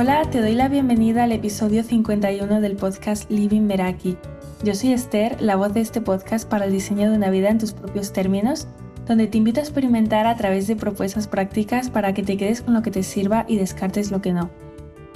Hola, 0.00 0.22
te 0.30 0.40
doy 0.40 0.54
la 0.54 0.70
bienvenida 0.70 1.24
al 1.24 1.32
episodio 1.32 1.82
51 1.82 2.62
del 2.62 2.76
podcast 2.76 3.30
Living 3.30 3.66
Meraki. 3.66 4.16
Yo 4.64 4.74
soy 4.74 4.94
Esther, 4.94 5.42
la 5.42 5.56
voz 5.56 5.74
de 5.74 5.82
este 5.82 6.00
podcast 6.00 6.48
para 6.48 6.64
el 6.64 6.72
diseño 6.72 7.10
de 7.10 7.18
una 7.18 7.28
vida 7.28 7.50
en 7.50 7.58
tus 7.58 7.74
propios 7.74 8.10
términos, 8.14 8.66
donde 9.06 9.26
te 9.26 9.36
invito 9.36 9.60
a 9.60 9.62
experimentar 9.62 10.26
a 10.26 10.36
través 10.36 10.66
de 10.68 10.74
propuestas 10.74 11.28
prácticas 11.28 11.90
para 11.90 12.14
que 12.14 12.22
te 12.22 12.38
quedes 12.38 12.62
con 12.62 12.72
lo 12.72 12.80
que 12.80 12.90
te 12.90 13.02
sirva 13.02 13.44
y 13.46 13.58
descartes 13.58 14.10
lo 14.10 14.22
que 14.22 14.32
no. 14.32 14.48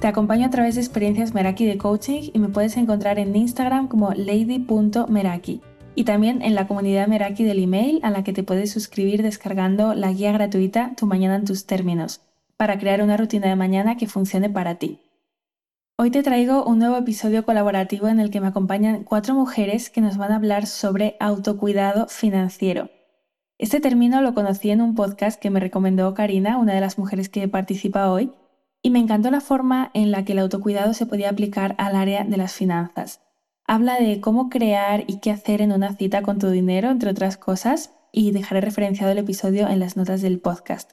Te 0.00 0.06
acompaño 0.06 0.44
a 0.44 0.50
través 0.50 0.74
de 0.74 0.82
experiencias 0.82 1.32
Meraki 1.32 1.64
de 1.64 1.78
coaching 1.78 2.28
y 2.34 2.38
me 2.38 2.50
puedes 2.50 2.76
encontrar 2.76 3.18
en 3.18 3.34
Instagram 3.34 3.88
como 3.88 4.12
lady.meraki 4.12 5.62
y 5.94 6.04
también 6.04 6.42
en 6.42 6.54
la 6.54 6.66
comunidad 6.66 7.08
Meraki 7.08 7.44
del 7.44 7.62
email 7.62 8.00
a 8.02 8.10
la 8.10 8.22
que 8.22 8.34
te 8.34 8.42
puedes 8.42 8.72
suscribir 8.72 9.22
descargando 9.22 9.94
la 9.94 10.12
guía 10.12 10.32
gratuita 10.32 10.92
Tu 10.94 11.06
mañana 11.06 11.36
en 11.36 11.46
tus 11.46 11.64
términos 11.64 12.20
para 12.56 12.78
crear 12.78 13.02
una 13.02 13.16
rutina 13.16 13.48
de 13.48 13.56
mañana 13.56 13.96
que 13.96 14.06
funcione 14.06 14.50
para 14.50 14.76
ti. 14.76 15.00
Hoy 15.96 16.10
te 16.10 16.22
traigo 16.22 16.64
un 16.64 16.80
nuevo 16.80 16.96
episodio 16.96 17.44
colaborativo 17.44 18.08
en 18.08 18.18
el 18.18 18.30
que 18.30 18.40
me 18.40 18.48
acompañan 18.48 19.04
cuatro 19.04 19.34
mujeres 19.34 19.90
que 19.90 20.00
nos 20.00 20.16
van 20.16 20.32
a 20.32 20.36
hablar 20.36 20.66
sobre 20.66 21.16
autocuidado 21.20 22.08
financiero. 22.08 22.90
Este 23.58 23.80
término 23.80 24.20
lo 24.20 24.34
conocí 24.34 24.70
en 24.70 24.80
un 24.80 24.96
podcast 24.96 25.40
que 25.40 25.50
me 25.50 25.60
recomendó 25.60 26.12
Karina, 26.12 26.58
una 26.58 26.74
de 26.74 26.80
las 26.80 26.98
mujeres 26.98 27.28
que 27.28 27.46
participa 27.46 28.10
hoy, 28.10 28.32
y 28.82 28.90
me 28.90 28.98
encantó 28.98 29.30
la 29.30 29.40
forma 29.40 29.92
en 29.94 30.10
la 30.10 30.24
que 30.24 30.32
el 30.32 30.40
autocuidado 30.40 30.94
se 30.94 31.06
podía 31.06 31.30
aplicar 31.30 31.76
al 31.78 31.94
área 31.94 32.24
de 32.24 32.36
las 32.36 32.52
finanzas. 32.52 33.20
Habla 33.66 33.96
de 34.00 34.20
cómo 34.20 34.50
crear 34.50 35.04
y 35.06 35.20
qué 35.20 35.30
hacer 35.30 35.62
en 35.62 35.70
una 35.70 35.94
cita 35.94 36.22
con 36.22 36.40
tu 36.40 36.50
dinero, 36.50 36.90
entre 36.90 37.10
otras 37.10 37.36
cosas, 37.36 37.92
y 38.12 38.32
dejaré 38.32 38.60
referenciado 38.60 39.12
el 39.12 39.18
episodio 39.18 39.68
en 39.68 39.78
las 39.78 39.96
notas 39.96 40.20
del 40.22 40.40
podcast. 40.40 40.90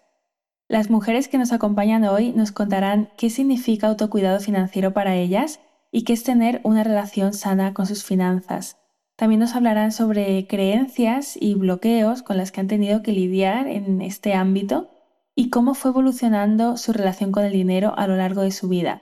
Las 0.72 0.90
mujeres 0.90 1.28
que 1.28 1.38
nos 1.38 1.52
acompañan 1.52 2.06
hoy 2.06 2.32
nos 2.32 2.54
contarán 2.54 3.10
qué 3.18 3.30
significa 3.30 3.88
autocuidado 3.88 4.40
financiero 4.40 4.94
para 4.94 5.18
ellas 5.18 5.60
y 5.92 6.06
qué 6.06 6.14
es 6.14 6.24
tener 6.24 6.62
una 6.64 6.82
relación 6.82 7.34
sana 7.34 7.74
con 7.74 7.86
sus 7.86 8.06
finanzas. 8.06 8.78
También 9.18 9.42
nos 9.42 9.54
hablarán 9.54 9.92
sobre 9.92 10.48
creencias 10.48 11.38
y 11.38 11.56
bloqueos 11.56 12.24
con 12.24 12.38
las 12.38 12.54
que 12.54 12.62
han 12.62 12.70
tenido 12.70 13.04
que 13.04 13.12
lidiar 13.12 13.68
en 13.68 14.02
este 14.02 14.34
ámbito 14.34 14.90
y 15.36 15.50
cómo 15.50 15.74
fue 15.74 15.92
evolucionando 15.92 16.78
su 16.78 16.94
relación 16.94 17.34
con 17.34 17.44
el 17.44 17.52
dinero 17.52 17.94
a 17.98 18.08
lo 18.08 18.16
largo 18.16 18.42
de 18.42 18.52
su 18.52 18.70
vida. 18.70 19.02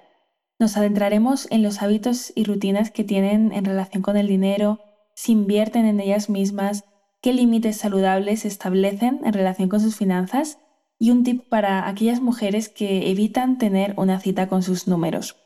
Nos 0.58 0.76
adentraremos 0.76 1.48
en 1.52 1.61
los 1.61 1.83
hábitos 1.83 2.33
y 2.33 2.45
rutinas 2.45 2.89
que 2.89 3.04
tienen 3.04 3.52
en 3.52 3.64
relación 3.64 4.02
con 4.02 4.17
el 4.17 4.26
dinero, 4.26 4.80
si 5.14 5.33
invierten 5.33 5.86
en 5.86 6.00
ellas 6.00 6.31
mismas, 6.31 6.86
qué 7.22 7.31
límites 7.31 7.78
saludables 7.78 8.44
establecen 8.44 9.22
en 9.23 9.33
relación 9.33 9.70
con 9.70 9.81
sus 9.81 9.95
finanzas 9.95 10.58
y 11.00 11.11
un 11.11 11.23
tip 11.23 11.47
para 11.47 11.88
aquellas 11.88 12.22
mujeres 12.22 12.67
que 12.67 13.09
evitan 13.09 13.58
tener 13.58 13.94
una 13.97 14.19
cita 14.19 14.47
con 14.47 14.61
sus 14.61 14.88
números. 14.88 15.38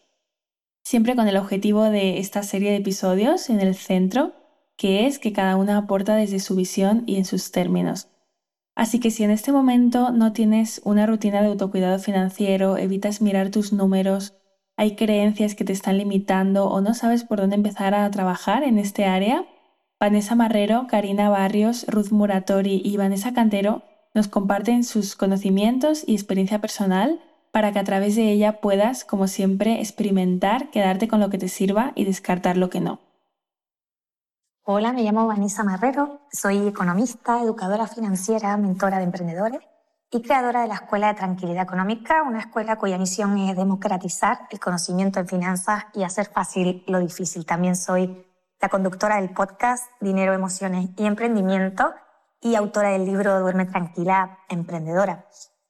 Siempre 0.84 1.16
con 1.16 1.28
el 1.28 1.38
objetivo 1.38 1.84
de 1.84 2.18
esta 2.18 2.42
serie 2.42 2.72
de 2.72 2.78
episodios 2.78 3.50
en 3.50 3.62
el 3.62 3.76
centro, 3.76 4.34
que 4.76 5.06
es 5.06 5.20
que 5.20 5.32
cada 5.32 5.56
una 5.56 5.78
aporta 5.78 6.16
desde 6.16 6.40
su 6.40 6.56
visión 6.56 7.04
y 7.06 7.18
en 7.18 7.26
sus 7.26 7.52
términos. 7.52 8.10
Así 8.76 9.00
que 9.00 9.12
si 9.12 9.24
en 9.24 9.30
este 9.30 9.52
momento 9.52 10.12
no 10.12 10.34
tienes 10.34 10.82
una 10.84 11.06
rutina 11.06 11.42
de 11.42 11.50
autocuidado 11.50 12.00
financiero, 12.00 12.78
evitas 12.78 13.22
mirar 13.22 13.52
tus 13.52 13.72
números, 13.72 14.34
hay 14.76 14.96
creencias 14.96 15.54
que 15.54 15.64
te 15.64 15.74
están 15.74 16.00
limitando 16.00 16.66
o 16.66 16.82
no 16.82 16.96
sabes 16.96 17.24
por 17.24 17.40
dónde 17.40 17.56
empezar 17.56 17.94
a 17.94 18.10
trabajar 18.10 18.64
en 18.64 18.80
este 18.80 19.06
área, 19.06 19.46
Vanessa 20.00 20.34
Marrero, 20.34 20.88
Karina 20.88 21.30
Barrios, 21.30 21.86
Ruth 21.88 22.10
Muratori 22.10 22.82
y 22.84 22.98
Vanessa 22.98 23.34
Cantero 23.34 23.84
nos 24.14 24.28
comparten 24.28 24.84
sus 24.84 25.16
conocimientos 25.16 26.04
y 26.08 26.14
experiencia 26.14 26.60
personal 26.60 27.22
para 27.52 27.72
que 27.72 27.80
a 27.80 27.84
través 27.84 28.16
de 28.16 28.32
ella 28.32 28.62
puedas, 28.62 29.06
como 29.06 29.28
siempre, 29.28 29.80
experimentar, 29.80 30.70
quedarte 30.72 31.08
con 31.08 31.20
lo 31.20 31.30
que 31.30 31.38
te 31.38 31.50
sirva 31.50 31.92
y 31.96 32.06
descartar 32.06 32.58
lo 32.58 32.70
que 32.70 32.80
no. 32.80 33.00
Hola, 34.66 34.94
me 34.94 35.04
llamo 35.04 35.28
Vanessa 35.28 35.64
Marrero, 35.64 36.22
soy 36.32 36.68
economista, 36.68 37.42
educadora 37.42 37.86
financiera, 37.86 38.56
mentora 38.58 38.98
de 38.98 39.04
emprendedores 39.04 39.60
y 40.10 40.22
creadora 40.22 40.62
de 40.62 40.68
la 40.70 40.76
Escuela 40.76 41.08
de 41.08 41.16
Tranquilidad 41.16 41.64
Económica, 41.64 42.24
una 42.24 42.40
escuela 42.40 42.78
cuya 42.78 42.98
misión 42.98 43.38
es 43.40 43.58
democratizar 43.58 44.48
el 44.52 44.60
conocimiento 44.60 45.20
en 45.20 45.28
finanzas 45.28 45.86
y 45.94 46.04
hacer 46.04 46.28
fácil 46.28 46.84
lo 46.88 47.00
difícil. 47.00 47.46
También 47.46 47.76
soy 47.76 48.26
la 48.62 48.70
conductora 48.70 49.18
del 49.18 49.32
podcast 49.32 49.86
Dinero, 50.00 50.34
Emociones 50.34 50.90
y 50.96 51.06
Emprendimiento 51.06 51.94
y 52.44 52.56
autora 52.56 52.90
del 52.90 53.06
libro 53.06 53.40
Duerme 53.40 53.66
Tranquila, 53.66 54.40
Emprendedora. 54.50 55.26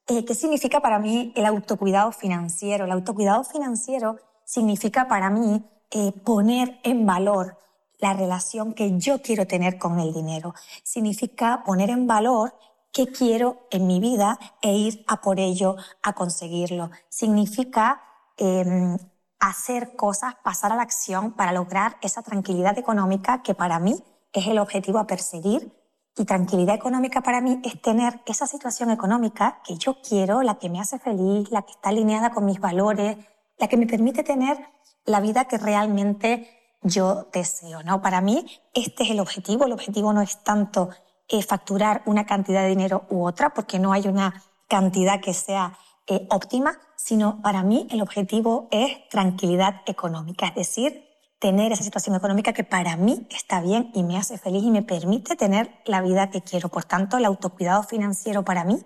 Eh, 0.08 0.26
¿Qué 0.26 0.36
significa 0.36 0.82
para 0.82 1.00
mí 1.00 1.32
el 1.36 1.46
autocuidado 1.46 2.12
financiero? 2.12 2.86
El 2.86 2.92
autocuidado 2.92 3.44
financiero 3.44 4.18
significa 4.44 5.08
para 5.08 5.30
mí 5.30 5.64
eh, 5.92 6.12
poner 6.12 6.80
en 6.84 7.06
valor 7.06 7.58
la 8.00 8.14
relación 8.14 8.74
que 8.74 8.98
yo 8.98 9.22
quiero 9.22 9.48
tener 9.48 9.78
con 9.78 10.00
el 10.00 10.12
dinero. 10.14 10.54
Significa 10.84 11.64
poner 11.64 11.90
en 11.90 12.08
valor 12.08 12.54
qué 12.92 13.08
quiero 13.08 13.68
en 13.72 13.88
mi 13.88 14.00
vida 14.00 14.40
e 14.62 14.74
ir 14.74 15.06
a 15.08 15.22
por 15.22 15.40
ello, 15.40 15.78
a 16.02 16.14
conseguirlo. 16.14 16.92
Significa 17.08 18.02
em, 18.38 18.98
hacer 19.40 19.96
cosas, 19.96 20.36
pasar 20.44 20.72
a 20.72 20.76
la 20.76 20.84
acción 20.84 21.32
para 21.32 21.54
lograr 21.54 21.98
esa 22.02 22.24
tranquilidad 22.24 22.78
económica 22.78 23.42
que 23.42 23.56
para 23.56 23.80
mí 23.80 24.04
es 24.34 24.48
el 24.48 24.60
objetivo 24.60 25.00
a 25.00 25.08
perseguir. 25.08 25.72
Y 26.16 26.26
tranquilidad 26.26 26.76
económica 26.76 27.22
para 27.22 27.42
mí 27.42 27.60
es 27.64 27.82
tener 27.82 28.22
esa 28.26 28.46
situación 28.46 28.92
económica 28.92 29.62
que 29.66 29.78
yo 29.78 29.98
quiero, 30.08 30.44
la 30.44 30.60
que 30.60 30.70
me 30.70 30.80
hace 30.80 31.00
feliz, 31.00 31.50
la 31.52 31.64
que 31.64 31.72
está 31.72 31.90
alineada 31.90 32.32
con 32.32 32.46
mis 32.46 32.60
valores, 32.60 33.18
la 33.58 33.68
que 33.68 33.78
me 33.78 33.88
permite 33.88 34.24
tener 34.24 34.58
la 35.06 35.20
vida 35.22 35.46
que 35.46 35.58
realmente 35.58 36.50
yo 36.84 37.28
deseo, 37.34 37.82
¿no? 37.84 38.02
Para 38.02 38.22
mí 38.22 38.46
este 38.74 39.04
es 39.04 39.12
el 39.12 39.20
objetivo. 39.20 39.66
El 39.66 39.74
objetivo 39.74 40.14
no 40.14 40.22
es 40.22 40.44
tanto 40.44 40.90
eh, 41.28 41.42
facturar 41.42 42.04
una 42.06 42.26
cantidad 42.26 42.62
de 42.62 42.70
dinero 42.70 43.06
u 43.10 43.26
otra, 43.26 43.54
porque 43.54 43.80
no 43.80 43.94
hay 43.94 44.08
una 44.08 44.44
cantidad 44.68 45.20
que 45.22 45.34
sea 45.34 45.78
eh, 46.08 46.28
óptima, 46.30 46.78
sino 46.96 47.42
para 47.42 47.64
mí 47.64 47.88
el 47.90 48.02
objetivo 48.02 48.68
es 48.72 49.08
tranquilidad 49.10 49.82
económica, 49.86 50.48
es 50.48 50.56
decir, 50.56 51.13
tener 51.44 51.74
esa 51.74 51.84
situación 51.84 52.16
económica 52.16 52.54
que 52.54 52.64
para 52.64 52.96
mí 52.96 53.28
está 53.30 53.60
bien 53.60 53.92
y 53.94 54.04
me 54.04 54.18
hace 54.18 54.38
feliz 54.38 54.64
y 54.64 54.72
me 54.72 54.82
permite 54.82 55.36
tener 55.36 55.70
la 55.86 56.00
vida 56.00 56.30
que 56.30 56.42
quiero. 56.42 56.70
Por 56.70 56.86
tanto, 56.86 57.18
el 57.18 57.26
autocuidado 57.26 57.84
financiero 57.84 58.46
para 58.46 58.64
mí 58.64 58.82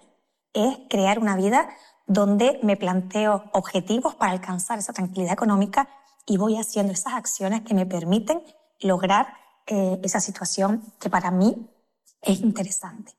es 0.54 0.80
crear 0.90 1.20
una 1.20 1.36
vida 1.36 1.70
donde 2.08 2.60
me 2.64 2.76
planteo 2.76 3.44
objetivos 3.54 4.16
para 4.16 4.32
alcanzar 4.32 4.80
esa 4.80 4.92
tranquilidad 4.92 5.34
económica 5.34 5.88
y 6.26 6.38
voy 6.38 6.58
haciendo 6.58 6.94
esas 6.94 7.14
acciones 7.14 7.62
que 7.62 7.76
me 7.76 7.86
permiten 7.86 8.42
lograr 8.80 9.36
eh, 9.68 10.00
esa 10.02 10.20
situación 10.20 10.82
que 11.00 11.12
para 11.12 11.30
mí 11.30 11.70
es 12.24 12.40
interesante. 12.40 13.14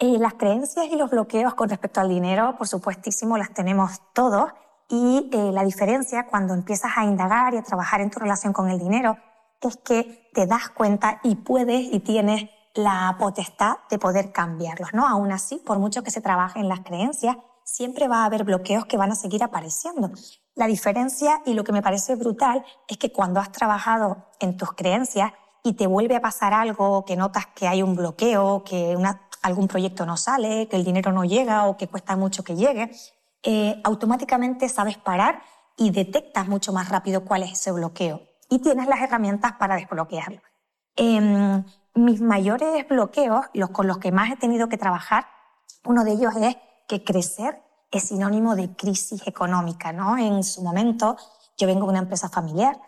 Eh, 0.00 0.18
las 0.18 0.34
creencias 0.34 0.86
y 0.86 0.96
los 0.96 1.12
bloqueos 1.12 1.54
con 1.54 1.68
respecto 1.68 2.00
al 2.00 2.08
dinero, 2.08 2.56
por 2.58 2.66
supuestísimo, 2.66 3.38
las 3.38 3.54
tenemos 3.54 4.02
todos 4.12 4.50
y 4.88 5.28
eh, 5.32 5.50
la 5.52 5.64
diferencia 5.64 6.26
cuando 6.26 6.54
empiezas 6.54 6.92
a 6.96 7.04
indagar 7.04 7.54
y 7.54 7.58
a 7.58 7.62
trabajar 7.62 8.00
en 8.00 8.10
tu 8.10 8.18
relación 8.18 8.52
con 8.52 8.70
el 8.70 8.78
dinero 8.78 9.16
es 9.60 9.76
que 9.78 10.30
te 10.32 10.46
das 10.46 10.70
cuenta 10.70 11.20
y 11.22 11.34
puedes 11.36 11.92
y 11.92 12.00
tienes 12.00 12.48
la 12.74 13.16
potestad 13.18 13.76
de 13.90 13.98
poder 13.98 14.32
cambiarlos, 14.32 14.94
¿no? 14.94 15.06
Aún 15.06 15.32
así, 15.32 15.56
por 15.56 15.78
mucho 15.78 16.02
que 16.02 16.10
se 16.10 16.20
trabaje 16.20 16.60
en 16.60 16.68
las 16.68 16.80
creencias, 16.80 17.36
siempre 17.64 18.08
va 18.08 18.22
a 18.22 18.24
haber 18.26 18.44
bloqueos 18.44 18.86
que 18.86 18.96
van 18.96 19.10
a 19.10 19.16
seguir 19.16 19.42
apareciendo. 19.42 20.10
La 20.54 20.66
diferencia 20.66 21.42
y 21.44 21.54
lo 21.54 21.64
que 21.64 21.72
me 21.72 21.82
parece 21.82 22.14
brutal 22.14 22.64
es 22.86 22.96
que 22.96 23.12
cuando 23.12 23.40
has 23.40 23.52
trabajado 23.52 24.28
en 24.38 24.56
tus 24.56 24.72
creencias, 24.72 25.32
y 25.62 25.74
te 25.74 25.86
vuelve 25.86 26.16
a 26.16 26.20
pasar 26.20 26.54
algo, 26.54 27.04
que 27.04 27.16
notas 27.16 27.46
que 27.46 27.68
hay 27.68 27.82
un 27.82 27.94
bloqueo, 27.94 28.64
que 28.64 28.96
algún 29.42 29.68
proyecto 29.68 30.06
no 30.06 30.16
sale, 30.16 30.68
que 30.68 30.76
el 30.76 30.84
dinero 30.84 31.12
no 31.12 31.24
llega 31.24 31.66
o 31.66 31.76
que 31.76 31.88
cuesta 31.88 32.16
mucho 32.16 32.42
que 32.42 32.56
llegue, 32.56 32.90
eh, 33.42 33.80
automáticamente 33.84 34.68
sabes 34.68 34.98
parar 34.98 35.42
y 35.76 35.90
detectas 35.90 36.48
mucho 36.48 36.72
más 36.72 36.88
rápido 36.88 37.24
cuál 37.24 37.42
es 37.42 37.52
ese 37.52 37.72
bloqueo 37.72 38.22
y 38.48 38.58
tienes 38.60 38.88
las 38.88 39.00
herramientas 39.00 39.52
para 39.52 39.76
desbloquearlo. 39.76 40.40
Em, 40.96 41.64
mis 41.94 42.20
mayores 42.20 42.86
bloqueos, 42.88 43.46
los 43.54 43.70
con 43.70 43.86
los 43.86 43.98
que 43.98 44.12
más 44.12 44.30
he 44.30 44.36
tenido 44.36 44.68
que 44.68 44.78
trabajar, 44.78 45.26
uno 45.84 46.04
de 46.04 46.12
ellos 46.12 46.34
es 46.36 46.56
que 46.88 47.04
crecer 47.04 47.62
es 47.90 48.08
sinónimo 48.08 48.56
de 48.56 48.74
crisis 48.74 49.26
económica, 49.26 49.92
¿no? 49.92 50.18
En 50.18 50.42
su 50.42 50.62
momento, 50.62 51.16
yo 51.56 51.66
vengo 51.66 51.86
de 51.86 51.90
una 51.90 51.98
empresa 52.00 52.28
familiar, 52.28 52.78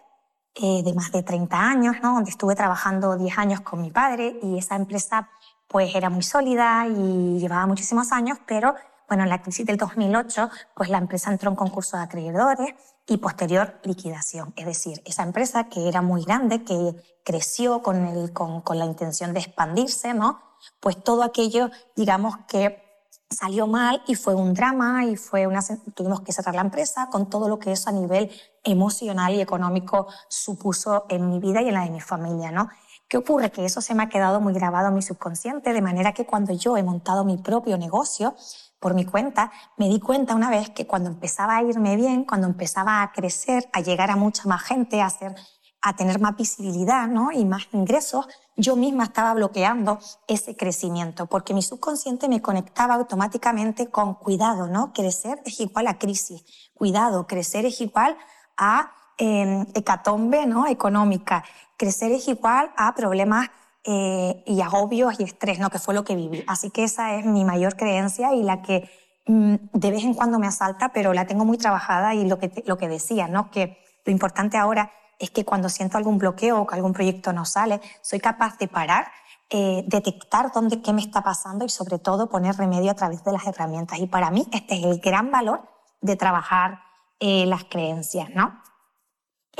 eh, 0.54 0.82
de 0.82 0.94
más 0.94 1.12
de 1.12 1.22
30 1.22 1.56
años, 1.56 1.96
¿no? 2.02 2.14
donde 2.14 2.30
estuve 2.30 2.56
trabajando 2.56 3.16
10 3.16 3.38
años 3.38 3.60
con 3.60 3.80
mi 3.80 3.92
padre 3.92 4.36
y 4.42 4.58
esa 4.58 4.74
empresa 4.74 5.30
pues 5.68 5.94
era 5.94 6.10
muy 6.10 6.24
sólida 6.24 6.88
y 6.88 7.38
llevaba 7.38 7.66
muchísimos 7.66 8.10
años, 8.10 8.38
pero 8.46 8.74
bueno, 9.10 9.24
en 9.24 9.28
la 9.28 9.42
crisis 9.42 9.66
del 9.66 9.76
2008 9.76 10.50
pues 10.72 10.88
la 10.88 10.98
empresa 10.98 11.32
entró 11.32 11.50
en 11.50 11.56
concurso 11.56 11.96
de 11.96 12.04
acreedores 12.04 12.76
y 13.08 13.16
posterior 13.16 13.80
liquidación. 13.82 14.54
Es 14.54 14.66
decir, 14.66 15.02
esa 15.04 15.24
empresa 15.24 15.64
que 15.64 15.88
era 15.88 16.00
muy 16.00 16.22
grande, 16.22 16.62
que 16.62 16.94
creció 17.24 17.82
con, 17.82 18.06
el, 18.06 18.32
con, 18.32 18.60
con 18.60 18.78
la 18.78 18.84
intención 18.84 19.34
de 19.34 19.40
expandirse, 19.40 20.14
¿no? 20.14 20.40
Pues 20.78 21.02
todo 21.02 21.24
aquello, 21.24 21.70
digamos 21.96 22.36
que 22.46 22.80
salió 23.28 23.66
mal 23.66 24.00
y 24.06 24.14
fue 24.14 24.36
un 24.36 24.54
drama 24.54 25.04
y 25.04 25.16
fue 25.16 25.48
una, 25.48 25.60
tuvimos 25.96 26.20
que 26.20 26.32
cerrar 26.32 26.54
la 26.54 26.60
empresa 26.60 27.08
con 27.10 27.28
todo 27.28 27.48
lo 27.48 27.58
que 27.58 27.72
eso 27.72 27.90
a 27.90 27.92
nivel 27.92 28.30
emocional 28.62 29.34
y 29.34 29.40
económico 29.40 30.06
supuso 30.28 31.06
en 31.08 31.28
mi 31.28 31.40
vida 31.40 31.62
y 31.62 31.68
en 31.68 31.74
la 31.74 31.84
de 31.84 31.90
mi 31.90 32.00
familia, 32.00 32.52
¿no? 32.52 32.68
¿Qué 33.08 33.16
ocurre? 33.16 33.50
Que 33.50 33.64
eso 33.64 33.80
se 33.80 33.92
me 33.92 34.04
ha 34.04 34.08
quedado 34.08 34.40
muy 34.40 34.52
grabado 34.52 34.86
en 34.86 34.94
mi 34.94 35.02
subconsciente, 35.02 35.72
de 35.72 35.82
manera 35.82 36.14
que 36.14 36.26
cuando 36.26 36.52
yo 36.52 36.76
he 36.76 36.84
montado 36.84 37.24
mi 37.24 37.38
propio 37.38 37.76
negocio 37.76 38.36
por 38.80 38.94
mi 38.94 39.04
cuenta, 39.04 39.52
me 39.76 39.88
di 39.88 40.00
cuenta 40.00 40.34
una 40.34 40.50
vez 40.50 40.70
que 40.70 40.86
cuando 40.86 41.10
empezaba 41.10 41.56
a 41.56 41.62
irme 41.62 41.96
bien, 41.96 42.24
cuando 42.24 42.46
empezaba 42.48 43.02
a 43.02 43.12
crecer, 43.12 43.68
a 43.72 43.80
llegar 43.80 44.10
a 44.10 44.16
mucha 44.16 44.48
más 44.48 44.62
gente, 44.62 45.02
a 45.02 45.06
hacer 45.06 45.36
a 45.82 45.96
tener 45.96 46.20
más 46.20 46.36
visibilidad 46.36 47.08
¿no? 47.08 47.32
y 47.32 47.44
más 47.44 47.68
ingresos, 47.72 48.28
yo 48.56 48.76
misma 48.76 49.04
estaba 49.04 49.32
bloqueando 49.34 49.98
ese 50.28 50.54
crecimiento, 50.56 51.26
porque 51.26 51.54
mi 51.54 51.62
subconsciente 51.62 52.28
me 52.28 52.42
conectaba 52.42 52.94
automáticamente 52.94 53.88
con 53.88 54.14
cuidado, 54.14 54.66
¿no? 54.66 54.92
Crecer 54.92 55.40
es 55.46 55.60
igual 55.60 55.86
a 55.86 55.98
crisis, 55.98 56.44
cuidado, 56.74 57.26
crecer 57.26 57.64
es 57.64 57.80
igual 57.80 58.18
a 58.58 58.92
eh, 59.16 59.64
hecatombe 59.74 60.46
¿no? 60.46 60.66
económica, 60.66 61.44
crecer 61.76 62.12
es 62.12 62.28
igual 62.28 62.72
a 62.76 62.94
problemas 62.94 63.48
eh, 63.84 64.42
y 64.46 64.60
agobios 64.60 65.18
y 65.18 65.24
estrés, 65.24 65.58
¿no? 65.58 65.70
que 65.70 65.78
fue 65.78 65.94
lo 65.94 66.04
que 66.04 66.14
viví. 66.14 66.44
Así 66.46 66.70
que 66.70 66.84
esa 66.84 67.14
es 67.14 67.24
mi 67.24 67.44
mayor 67.44 67.76
creencia 67.76 68.34
y 68.34 68.42
la 68.42 68.62
que 68.62 68.90
mm, 69.26 69.54
de 69.72 69.90
vez 69.90 70.04
en 70.04 70.14
cuando 70.14 70.38
me 70.38 70.46
asalta, 70.46 70.90
pero 70.92 71.12
la 71.14 71.26
tengo 71.26 71.44
muy 71.44 71.58
trabajada 71.58 72.14
y 72.14 72.26
lo 72.28 72.38
que, 72.38 72.62
lo 72.66 72.76
que 72.76 72.88
decía, 72.88 73.28
¿no? 73.28 73.50
que 73.50 73.78
lo 74.04 74.12
importante 74.12 74.56
ahora 74.56 74.92
es 75.18 75.30
que 75.30 75.44
cuando 75.44 75.68
siento 75.68 75.98
algún 75.98 76.18
bloqueo 76.18 76.60
o 76.60 76.66
que 76.66 76.74
algún 76.74 76.92
proyecto 76.92 77.32
no 77.32 77.44
sale, 77.44 77.80
soy 78.00 78.20
capaz 78.20 78.58
de 78.58 78.68
parar, 78.68 79.08
eh, 79.50 79.84
detectar 79.86 80.52
dónde, 80.52 80.80
qué 80.80 80.92
me 80.92 81.00
está 81.00 81.22
pasando 81.22 81.64
y 81.64 81.68
sobre 81.68 81.98
todo 81.98 82.28
poner 82.28 82.56
remedio 82.56 82.90
a 82.90 82.94
través 82.94 83.24
de 83.24 83.32
las 83.32 83.46
herramientas. 83.46 83.98
Y 83.98 84.06
para 84.06 84.30
mí 84.30 84.46
este 84.52 84.78
es 84.78 84.84
el 84.84 85.00
gran 85.00 85.30
valor 85.30 85.62
de 86.00 86.16
trabajar 86.16 86.80
eh, 87.18 87.44
las 87.46 87.64
creencias, 87.64 88.30
¿no? 88.30 88.59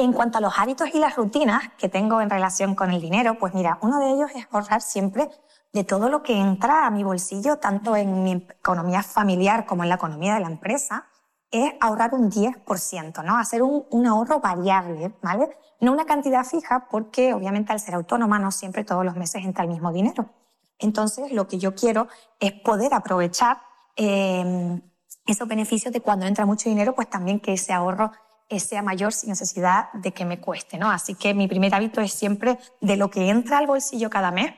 En 0.03 0.15
cuanto 0.15 0.39
a 0.39 0.41
los 0.41 0.59
hábitos 0.59 0.89
y 0.95 0.99
las 0.99 1.17
rutinas 1.17 1.63
que 1.77 1.91
tengo 1.91 2.23
en 2.23 2.31
relación 2.31 2.75
con 2.75 2.91
el 2.91 3.03
dinero, 3.03 3.39
pues 3.39 3.53
mira, 3.53 3.79
uno 3.83 3.99
de 4.01 4.13
ellos 4.13 4.31
es 4.35 4.47
ahorrar 4.51 4.81
siempre 4.81 5.29
de 5.75 5.85
todo 5.85 6.09
lo 6.09 6.23
que 6.23 6.41
entra 6.41 6.87
a 6.87 6.91
mi 6.91 7.05
bolsillo, 7.05 7.59
tanto 7.59 7.95
en 7.95 8.23
mi 8.23 8.33
economía 8.33 9.03
familiar 9.03 9.67
como 9.67 9.83
en 9.83 9.91
la 9.91 9.97
economía 9.97 10.35
de 10.35 10.41
la 10.41 10.49
empresa 10.49 11.07
es 11.51 11.75
ahorrar 11.81 12.15
un 12.15 12.31
10%, 12.31 13.25
¿no? 13.25 13.37
Hacer 13.37 13.63
un, 13.63 14.07
ahorro 14.07 14.41
variable, 14.41 15.13
¿vale? 15.21 15.51
No 15.81 15.93
una 15.93 16.07
cantidad 16.07 16.45
fija 16.45 16.87
porque 16.91 17.35
obviamente 17.35 17.73
al 17.73 17.81
ser 17.81 17.95
autónoma 17.95 18.39
no 18.39 18.53
siempre 18.53 18.85
todos 18.85 19.05
los 19.05 19.17
meses 19.17 19.45
entra 19.45 19.65
el 19.65 19.71
mismo 19.71 19.93
dinero. 19.93 20.31
Entonces 20.79 21.33
lo 21.33 21.49
que 21.49 21.59
yo 21.59 21.75
quiero 21.75 22.09
es 22.39 22.53
poder 22.53 22.95
aprovechar 22.95 23.59
eh, 23.97 24.81
esos 25.27 25.49
beneficios 25.49 25.93
de 25.93 26.01
cuando 26.01 26.27
entra 26.27 26.47
mucho 26.47 26.69
dinero, 26.69 26.95
pues 26.95 27.11
también 27.11 27.41
que 27.41 27.55
ese 27.55 27.73
ahorro 27.73 28.13
sea 28.59 28.83
mayor 28.83 29.13
sin 29.13 29.29
necesidad 29.31 29.93
de 29.93 30.13
que 30.13 30.25
me 30.25 30.41
cueste, 30.41 30.79
¿no? 30.79 30.91
Así 30.91 31.15
que 31.15 31.35
mi 31.35 31.47
primer 31.47 31.73
hábito 31.75 32.01
es 32.01 32.13
siempre 32.13 32.59
de 32.81 32.97
lo 32.97 33.11
que 33.11 33.29
entra 33.29 33.59
al 33.59 33.69
bolsillo 33.69 34.11
cada 34.11 34.33
mes, 34.33 34.53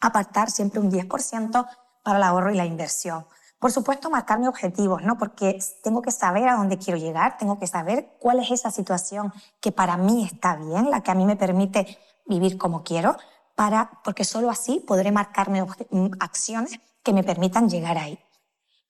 apartar 0.00 0.50
siempre 0.50 0.78
un 0.78 0.90
10% 0.90 1.66
para 2.04 2.18
el 2.18 2.22
ahorro 2.22 2.52
y 2.52 2.56
la 2.56 2.66
inversión. 2.66 3.26
Por 3.58 3.72
supuesto, 3.72 4.10
marcarme 4.10 4.46
objetivos, 4.46 5.02
¿no? 5.02 5.16
Porque 5.16 5.58
tengo 5.82 6.02
que 6.02 6.10
saber 6.10 6.48
a 6.48 6.56
dónde 6.56 6.78
quiero 6.78 6.98
llegar, 6.98 7.38
tengo 7.38 7.58
que 7.58 7.66
saber 7.66 8.16
cuál 8.20 8.38
es 8.40 8.50
esa 8.50 8.70
situación 8.70 9.32
que 9.60 9.72
para 9.72 9.96
mí 9.96 10.22
está 10.24 10.56
bien, 10.56 10.90
la 10.90 11.02
que 11.02 11.10
a 11.10 11.14
mí 11.14 11.24
me 11.24 11.36
permite 11.36 11.98
vivir 12.26 12.58
como 12.58 12.84
quiero, 12.84 13.16
para, 13.54 14.02
porque 14.04 14.24
solo 14.24 14.50
así 14.50 14.84
podré 14.86 15.12
marcarme 15.12 15.62
mm, 15.62 16.10
acciones 16.20 16.78
que 17.02 17.12
me 17.12 17.24
permitan 17.24 17.70
llegar 17.70 17.96
ahí. 17.96 18.18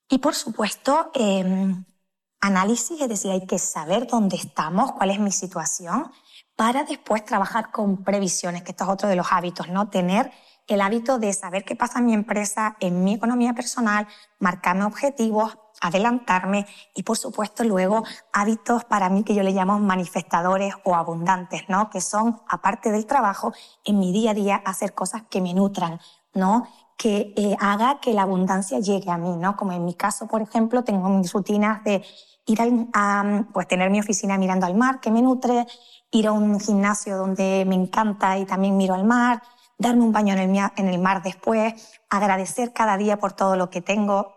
Y 0.08 0.18
por 0.18 0.34
supuesto, 0.34 1.10
em, 1.14 1.84
análisis, 2.44 3.00
es 3.00 3.08
decir, 3.08 3.30
hay 3.30 3.46
que 3.46 3.58
saber 3.58 4.06
dónde 4.06 4.36
estamos, 4.36 4.92
cuál 4.92 5.10
es 5.10 5.18
mi 5.18 5.32
situación, 5.32 6.12
para 6.56 6.84
después 6.84 7.24
trabajar 7.24 7.70
con 7.72 8.04
previsiones, 8.04 8.62
que 8.62 8.72
esto 8.72 8.84
es 8.84 8.90
otro 8.90 9.08
de 9.08 9.16
los 9.16 9.32
hábitos, 9.32 9.68
¿no? 9.68 9.88
Tener 9.88 10.30
el 10.66 10.80
hábito 10.82 11.18
de 11.18 11.32
saber 11.32 11.64
qué 11.64 11.74
pasa 11.74 11.98
en 11.98 12.06
mi 12.06 12.14
empresa, 12.14 12.76
en 12.80 13.02
mi 13.02 13.14
economía 13.14 13.54
personal, 13.54 14.06
marcarme 14.38 14.84
objetivos, 14.84 15.58
adelantarme 15.80 16.66
y 16.94 17.02
por 17.02 17.16
supuesto 17.16 17.64
luego 17.64 18.04
hábitos 18.32 18.84
para 18.84 19.08
mí 19.08 19.24
que 19.24 19.34
yo 19.34 19.42
le 19.42 19.52
llamo 19.52 19.78
manifestadores 19.78 20.74
o 20.84 20.94
abundantes, 20.94 21.62
¿no? 21.68 21.88
Que 21.88 22.00
son, 22.00 22.42
aparte 22.48 22.92
del 22.92 23.06
trabajo, 23.06 23.52
en 23.84 23.98
mi 23.98 24.12
día 24.12 24.32
a 24.32 24.34
día 24.34 24.56
hacer 24.56 24.94
cosas 24.94 25.22
que 25.30 25.40
me 25.40 25.54
nutran, 25.54 25.98
¿no? 26.34 26.68
Que 26.96 27.32
eh, 27.36 27.56
haga 27.58 28.00
que 28.00 28.12
la 28.12 28.22
abundancia 28.22 28.78
llegue 28.78 29.10
a 29.10 29.18
mí, 29.18 29.34
¿no? 29.36 29.56
Como 29.56 29.72
en 29.72 29.84
mi 29.84 29.94
caso, 29.94 30.26
por 30.28 30.42
ejemplo, 30.42 30.84
tengo 30.84 31.08
mis 31.08 31.32
rutinas 31.32 31.82
de 31.84 32.04
ir 32.46 32.88
a, 32.92 33.44
pues 33.52 33.68
tener 33.68 33.90
mi 33.90 34.00
oficina 34.00 34.38
mirando 34.38 34.66
al 34.66 34.74
mar, 34.74 35.00
que 35.00 35.10
me 35.10 35.22
nutre, 35.22 35.66
ir 36.10 36.26
a 36.26 36.32
un 36.32 36.60
gimnasio 36.60 37.16
donde 37.16 37.64
me 37.66 37.74
encanta 37.74 38.38
y 38.38 38.44
también 38.44 38.76
miro 38.76 38.94
al 38.94 39.04
mar, 39.04 39.42
darme 39.78 40.02
un 40.02 40.12
baño 40.12 40.34
en 40.34 40.88
el, 40.88 40.98
mar 40.98 41.22
después, 41.22 42.00
agradecer 42.08 42.72
cada 42.72 42.96
día 42.96 43.18
por 43.18 43.32
todo 43.32 43.56
lo 43.56 43.70
que 43.70 43.80
tengo. 43.80 44.34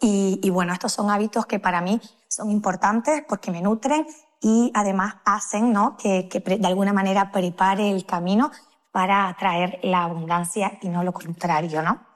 Y, 0.00 0.48
bueno, 0.50 0.72
estos 0.72 0.92
son 0.92 1.10
hábitos 1.10 1.46
que 1.46 1.58
para 1.58 1.80
mí 1.80 2.00
son 2.28 2.50
importantes 2.50 3.24
porque 3.28 3.50
me 3.50 3.60
nutren 3.60 4.06
y 4.40 4.70
además 4.74 5.16
hacen 5.24 5.72
¿no? 5.72 5.96
que, 5.96 6.28
de 6.30 6.66
alguna 6.66 6.92
manera 6.92 7.32
prepare 7.32 7.90
el 7.90 8.06
camino 8.06 8.52
para 8.92 9.28
atraer 9.28 9.80
la 9.82 10.04
abundancia 10.04 10.78
y 10.82 10.88
no 10.88 11.02
lo 11.02 11.12
contrario, 11.12 11.82
¿no? 11.82 12.07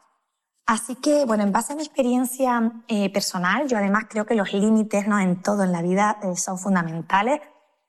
Así 0.66 0.94
que, 0.96 1.24
bueno, 1.24 1.42
en 1.42 1.52
base 1.52 1.72
a 1.72 1.76
mi 1.76 1.82
experiencia 1.82 2.72
eh, 2.86 3.12
personal, 3.12 3.66
yo 3.66 3.76
además 3.78 4.04
creo 4.08 4.24
que 4.26 4.34
los 4.34 4.52
límites 4.52 5.08
¿no? 5.08 5.18
en 5.18 5.42
todo 5.42 5.64
en 5.64 5.72
la 5.72 5.82
vida 5.82 6.18
eh, 6.22 6.36
son 6.36 6.58
fundamentales 6.58 7.40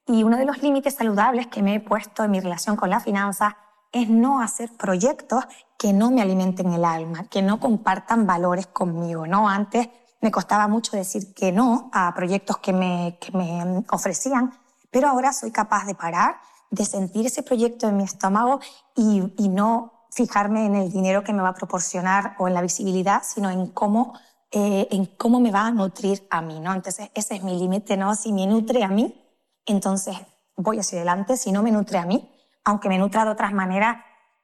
y 0.07 0.23
uno 0.23 0.37
de 0.37 0.45
los 0.45 0.61
límites 0.61 0.95
saludables 0.95 1.47
que 1.47 1.61
me 1.61 1.75
he 1.75 1.79
puesto 1.79 2.23
en 2.23 2.31
mi 2.31 2.39
relación 2.39 2.75
con 2.75 2.89
la 2.89 2.99
finanza 2.99 3.57
es 3.91 4.09
no 4.09 4.41
hacer 4.41 4.71
proyectos 4.75 5.45
que 5.77 5.93
no 5.93 6.09
me 6.09 6.21
alimenten 6.21 6.73
el 6.73 6.83
alma, 6.83 7.25
que 7.29 7.43
no 7.43 7.59
compartan 7.59 8.25
valores 8.25 8.65
conmigo, 8.67 9.27
¿no? 9.27 9.47
Antes 9.47 9.87
me 10.19 10.31
costaba 10.31 10.67
mucho 10.67 10.97
decir 10.97 11.33
que 11.35 11.51
no 11.51 11.91
a 11.93 12.13
proyectos 12.15 12.57
que 12.57 12.73
me, 12.73 13.19
que 13.21 13.31
me 13.37 13.85
ofrecían, 13.91 14.51
pero 14.89 15.09
ahora 15.09 15.31
soy 15.31 15.51
capaz 15.51 15.85
de 15.85 15.93
parar, 15.93 16.37
de 16.71 16.85
sentir 16.85 17.27
ese 17.27 17.43
proyecto 17.43 17.87
en 17.87 17.97
mi 17.97 18.03
estómago 18.03 18.59
y 18.95 19.49
no 19.49 19.92
fijarme 20.13 20.65
en 20.65 20.75
el 20.75 20.91
dinero 20.91 21.23
que 21.23 21.33
me 21.33 21.41
va 21.41 21.49
a 21.49 21.53
proporcionar 21.53 22.35
o 22.39 22.47
en 22.47 22.53
la 22.53 22.61
visibilidad, 22.61 23.23
sino 23.23 23.49
en 23.49 23.67
cómo, 23.67 24.13
eh, 24.51 24.87
en 24.91 25.05
cómo 25.05 25.39
me 25.39 25.51
va 25.51 25.67
a 25.67 25.71
nutrir 25.71 26.27
a 26.29 26.41
mí, 26.41 26.59
¿no? 26.59 26.73
Entonces, 26.73 27.09
ese 27.13 27.35
es 27.35 27.43
mi 27.43 27.57
límite, 27.57 27.97
¿no? 27.97 28.15
Si 28.15 28.31
me 28.31 28.45
nutre 28.45 28.83
a 28.83 28.89
mí, 28.89 29.13
entonces 29.65 30.15
voy 30.55 30.79
hacia 30.79 30.99
adelante. 30.99 31.37
Si 31.37 31.51
no 31.51 31.63
me 31.63 31.71
nutre 31.71 31.97
a 31.97 32.05
mí, 32.05 32.29
aunque 32.63 32.89
me 32.89 32.97
nutra 32.97 33.25
de 33.25 33.31
otras 33.31 33.53
maneras, 33.53 33.97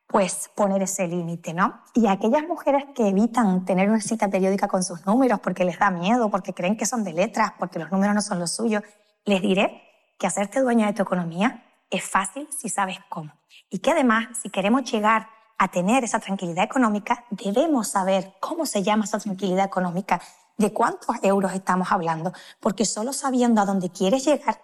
pues 0.08 0.50
poner 0.56 0.82
ese 0.82 1.08
límite, 1.08 1.54
¿no? 1.54 1.82
Y 1.94 2.08
aquellas 2.08 2.44
mujeres 2.48 2.86
que 2.96 3.08
evitan 3.08 3.64
tener 3.64 3.90
una 3.90 4.02
cita 4.02 4.28
periódica 4.28 4.68
con 4.68 4.84
sus 4.84 5.06
números 5.06 5.40
porque 5.40 5.64
les 5.66 5.78
da 5.78 5.92
miedo, 5.92 6.32
porque 6.32 6.54
creen 6.54 6.78
que 6.78 6.88
son 6.88 7.04
de 7.04 7.14
letras, 7.14 7.54
porque 7.60 7.78
los 7.78 7.92
números 7.92 8.16
no 8.16 8.22
son 8.22 8.40
los 8.40 8.52
suyos, 8.52 8.82
les 9.26 9.42
diré 9.42 9.84
que 10.18 10.26
hacerte 10.26 10.62
dueña 10.62 10.88
de 10.88 10.94
tu 10.94 11.04
economía 11.04 11.64
es 11.92 12.04
fácil 12.04 12.48
si 12.52 12.70
sabes 12.70 12.98
cómo. 13.10 13.32
Y 13.70 13.80
que 13.80 13.92
además, 13.92 14.30
si 14.42 14.50
queremos 14.50 14.90
llegar 14.92 15.28
a 15.60 15.68
tener 15.68 16.06
esa 16.06 16.20
tranquilidad 16.20 16.64
económica, 16.64 17.26
debemos 17.30 17.90
saber 17.90 18.34
cómo 18.40 18.66
se 18.66 18.82
llama 18.82 19.04
esa 19.04 19.20
tranquilidad 19.20 19.66
económica, 19.66 20.22
de 20.58 20.74
cuántos 20.74 21.18
euros 21.22 21.54
estamos 21.54 21.92
hablando, 21.92 22.34
porque 22.60 22.86
solo 22.86 23.14
sabiendo 23.14 23.62
a 23.62 23.66
dónde 23.66 23.90
quieres 23.90 24.26
llegar, 24.26 24.62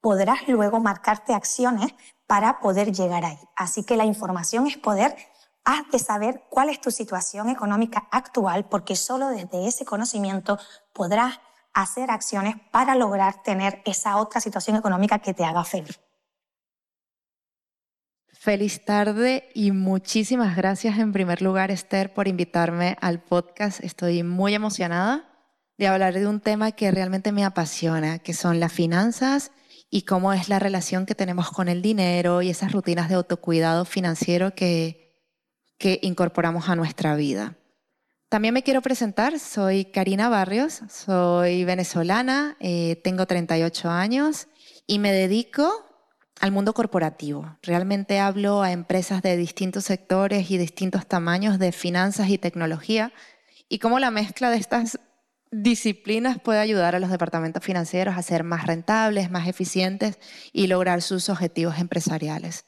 podrás 0.00 0.46
luego 0.46 0.80
marcarte 0.80 1.34
acciones 1.34 1.94
para 2.28 2.60
poder 2.60 2.92
llegar 2.92 3.24
ahí. 3.24 3.38
Así 3.56 3.84
que 3.84 3.96
la 3.96 4.04
información 4.04 4.66
es 4.68 4.76
poder. 4.76 5.16
Haz 5.64 5.90
de 5.90 5.98
saber 5.98 6.44
cuál 6.48 6.68
es 6.68 6.80
tu 6.80 6.92
situación 6.92 7.48
económica 7.48 8.06
actual, 8.12 8.66
porque 8.66 8.94
solo 8.94 9.28
desde 9.28 9.66
ese 9.66 9.84
conocimiento 9.84 10.58
podrás 10.92 11.40
hacer 11.74 12.10
acciones 12.10 12.54
para 12.70 12.94
lograr 12.94 13.42
tener 13.42 13.82
esa 13.84 14.16
otra 14.16 14.40
situación 14.40 14.76
económica 14.76 15.18
que 15.18 15.34
te 15.34 15.44
haga 15.44 15.64
feliz. 15.64 16.00
Feliz 18.46 18.84
tarde 18.84 19.48
y 19.54 19.72
muchísimas 19.72 20.54
gracias 20.54 21.00
en 21.00 21.12
primer 21.12 21.42
lugar, 21.42 21.72
Esther, 21.72 22.14
por 22.14 22.28
invitarme 22.28 22.96
al 23.00 23.20
podcast. 23.20 23.82
Estoy 23.82 24.22
muy 24.22 24.54
emocionada 24.54 25.28
de 25.76 25.88
hablar 25.88 26.14
de 26.14 26.28
un 26.28 26.38
tema 26.38 26.70
que 26.70 26.92
realmente 26.92 27.32
me 27.32 27.44
apasiona, 27.44 28.20
que 28.20 28.34
son 28.34 28.60
las 28.60 28.72
finanzas 28.72 29.50
y 29.90 30.02
cómo 30.02 30.32
es 30.32 30.48
la 30.48 30.60
relación 30.60 31.06
que 31.06 31.16
tenemos 31.16 31.50
con 31.50 31.66
el 31.68 31.82
dinero 31.82 32.40
y 32.40 32.50
esas 32.50 32.70
rutinas 32.70 33.08
de 33.08 33.16
autocuidado 33.16 33.84
financiero 33.84 34.54
que, 34.54 35.12
que 35.76 35.98
incorporamos 36.02 36.68
a 36.68 36.76
nuestra 36.76 37.16
vida. 37.16 37.56
También 38.28 38.54
me 38.54 38.62
quiero 38.62 38.80
presentar, 38.80 39.40
soy 39.40 39.86
Karina 39.86 40.28
Barrios, 40.28 40.82
soy 40.88 41.64
venezolana, 41.64 42.56
eh, 42.60 43.00
tengo 43.02 43.26
38 43.26 43.90
años 43.90 44.46
y 44.86 45.00
me 45.00 45.10
dedico 45.10 45.85
al 46.40 46.52
mundo 46.52 46.74
corporativo. 46.74 47.56
Realmente 47.62 48.18
hablo 48.20 48.62
a 48.62 48.72
empresas 48.72 49.22
de 49.22 49.36
distintos 49.36 49.84
sectores 49.84 50.50
y 50.50 50.58
distintos 50.58 51.06
tamaños 51.06 51.58
de 51.58 51.72
finanzas 51.72 52.28
y 52.28 52.38
tecnología 52.38 53.12
y 53.68 53.78
cómo 53.78 53.98
la 53.98 54.10
mezcla 54.10 54.50
de 54.50 54.58
estas 54.58 54.98
disciplinas 55.50 56.40
puede 56.40 56.58
ayudar 56.58 56.94
a 56.94 57.00
los 57.00 57.10
departamentos 57.10 57.64
financieros 57.64 58.16
a 58.16 58.22
ser 58.22 58.44
más 58.44 58.66
rentables, 58.66 59.30
más 59.30 59.48
eficientes 59.48 60.18
y 60.52 60.66
lograr 60.66 61.02
sus 61.02 61.28
objetivos 61.28 61.78
empresariales. 61.78 62.66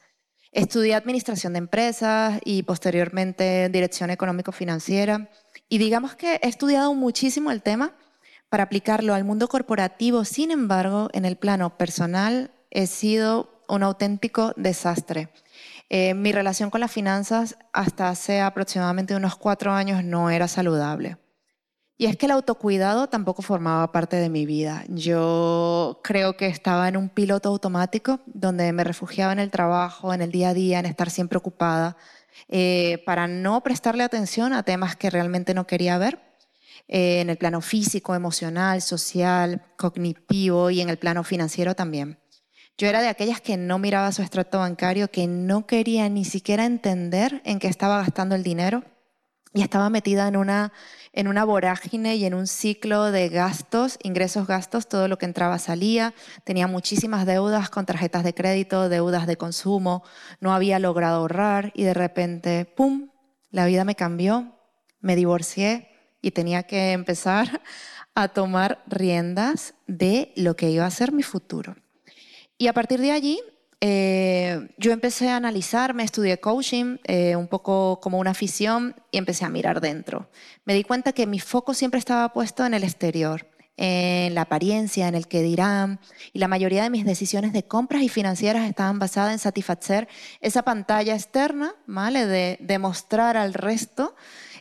Estudié 0.50 0.94
administración 0.94 1.52
de 1.52 1.58
empresas 1.58 2.40
y 2.44 2.62
posteriormente 2.62 3.68
dirección 3.68 4.10
económico-financiera 4.10 5.28
y 5.68 5.78
digamos 5.78 6.16
que 6.16 6.40
he 6.42 6.48
estudiado 6.48 6.94
muchísimo 6.94 7.50
el 7.50 7.62
tema 7.62 7.94
para 8.48 8.64
aplicarlo 8.64 9.14
al 9.14 9.24
mundo 9.24 9.48
corporativo. 9.48 10.24
Sin 10.24 10.50
embargo, 10.50 11.10
en 11.12 11.26
el 11.26 11.36
plano 11.36 11.76
personal 11.76 12.50
he 12.70 12.86
sido 12.86 13.57
un 13.68 13.82
auténtico 13.82 14.52
desastre. 14.56 15.30
Eh, 15.90 16.14
mi 16.14 16.32
relación 16.32 16.70
con 16.70 16.80
las 16.80 16.92
finanzas 16.92 17.56
hasta 17.72 18.08
hace 18.08 18.40
aproximadamente 18.40 19.14
unos 19.14 19.36
cuatro 19.36 19.72
años 19.72 20.04
no 20.04 20.30
era 20.30 20.48
saludable. 20.48 21.16
Y 22.00 22.06
es 22.06 22.16
que 22.16 22.26
el 22.26 22.32
autocuidado 22.32 23.08
tampoco 23.08 23.42
formaba 23.42 23.90
parte 23.90 24.16
de 24.16 24.28
mi 24.28 24.46
vida. 24.46 24.84
Yo 24.88 26.00
creo 26.04 26.36
que 26.36 26.46
estaba 26.46 26.88
en 26.88 26.96
un 26.96 27.08
piloto 27.08 27.48
automático 27.48 28.20
donde 28.26 28.72
me 28.72 28.84
refugiaba 28.84 29.32
en 29.32 29.40
el 29.40 29.50
trabajo, 29.50 30.14
en 30.14 30.22
el 30.22 30.30
día 30.30 30.50
a 30.50 30.54
día, 30.54 30.78
en 30.78 30.86
estar 30.86 31.10
siempre 31.10 31.38
ocupada, 31.38 31.96
eh, 32.48 33.02
para 33.04 33.26
no 33.26 33.62
prestarle 33.64 34.04
atención 34.04 34.52
a 34.52 34.62
temas 34.62 34.94
que 34.94 35.10
realmente 35.10 35.54
no 35.54 35.66
quería 35.66 35.98
ver, 35.98 36.20
eh, 36.86 37.20
en 37.20 37.30
el 37.30 37.36
plano 37.36 37.60
físico, 37.60 38.14
emocional, 38.14 38.80
social, 38.80 39.62
cognitivo 39.76 40.70
y 40.70 40.80
en 40.80 40.90
el 40.90 40.98
plano 40.98 41.24
financiero 41.24 41.74
también. 41.74 42.18
Yo 42.78 42.86
era 42.86 43.02
de 43.02 43.08
aquellas 43.08 43.40
que 43.40 43.56
no 43.56 43.80
miraba 43.80 44.12
su 44.12 44.22
extracto 44.22 44.60
bancario, 44.60 45.10
que 45.10 45.26
no 45.26 45.66
quería 45.66 46.08
ni 46.08 46.24
siquiera 46.24 46.64
entender 46.64 47.42
en 47.44 47.58
qué 47.58 47.66
estaba 47.66 47.98
gastando 47.98 48.36
el 48.36 48.44
dinero 48.44 48.84
y 49.52 49.62
estaba 49.62 49.90
metida 49.90 50.28
en 50.28 50.36
una, 50.36 50.72
en 51.12 51.26
una 51.26 51.42
vorágine 51.44 52.14
y 52.14 52.24
en 52.24 52.34
un 52.34 52.46
ciclo 52.46 53.10
de 53.10 53.30
gastos, 53.30 53.98
ingresos, 54.04 54.46
gastos, 54.46 54.88
todo 54.88 55.08
lo 55.08 55.18
que 55.18 55.26
entraba 55.26 55.58
salía. 55.58 56.14
Tenía 56.44 56.68
muchísimas 56.68 57.26
deudas 57.26 57.68
con 57.68 57.84
tarjetas 57.84 58.22
de 58.22 58.32
crédito, 58.32 58.88
deudas 58.88 59.26
de 59.26 59.36
consumo, 59.36 60.04
no 60.38 60.54
había 60.54 60.78
logrado 60.78 61.16
ahorrar 61.16 61.72
y 61.74 61.82
de 61.82 61.94
repente, 61.94 62.64
¡pum!, 62.64 63.08
la 63.50 63.66
vida 63.66 63.82
me 63.84 63.96
cambió, 63.96 64.54
me 65.00 65.16
divorcié 65.16 65.88
y 66.22 66.30
tenía 66.30 66.62
que 66.62 66.92
empezar 66.92 67.60
a 68.14 68.28
tomar 68.28 68.84
riendas 68.86 69.74
de 69.88 70.32
lo 70.36 70.54
que 70.54 70.70
iba 70.70 70.86
a 70.86 70.90
ser 70.92 71.10
mi 71.10 71.24
futuro. 71.24 71.74
Y 72.58 72.66
a 72.66 72.72
partir 72.72 73.00
de 73.00 73.12
allí, 73.12 73.40
eh, 73.80 74.68
yo 74.76 74.90
empecé 74.90 75.28
a 75.28 75.36
analizarme, 75.36 76.02
estudié 76.02 76.40
coaching, 76.40 76.96
eh, 77.04 77.36
un 77.36 77.46
poco 77.46 78.00
como 78.00 78.18
una 78.18 78.32
afición, 78.32 78.96
y 79.12 79.18
empecé 79.18 79.44
a 79.44 79.48
mirar 79.48 79.80
dentro. 79.80 80.28
Me 80.64 80.74
di 80.74 80.82
cuenta 80.82 81.12
que 81.12 81.28
mi 81.28 81.38
foco 81.38 81.72
siempre 81.72 82.00
estaba 82.00 82.32
puesto 82.32 82.66
en 82.66 82.74
el 82.74 82.82
exterior, 82.82 83.46
en 83.76 84.34
la 84.34 84.40
apariencia, 84.42 85.06
en 85.06 85.14
el 85.14 85.28
que 85.28 85.40
dirán, 85.42 86.00
y 86.32 86.40
la 86.40 86.48
mayoría 86.48 86.82
de 86.82 86.90
mis 86.90 87.04
decisiones 87.04 87.52
de 87.52 87.62
compras 87.62 88.02
y 88.02 88.08
financieras 88.08 88.68
estaban 88.68 88.98
basadas 88.98 89.32
en 89.32 89.38
satisfacer 89.38 90.08
esa 90.40 90.62
pantalla 90.62 91.14
externa, 91.14 91.76
¿vale? 91.86 92.26
De 92.26 92.58
demostrar 92.60 93.36
al 93.36 93.54
resto 93.54 94.16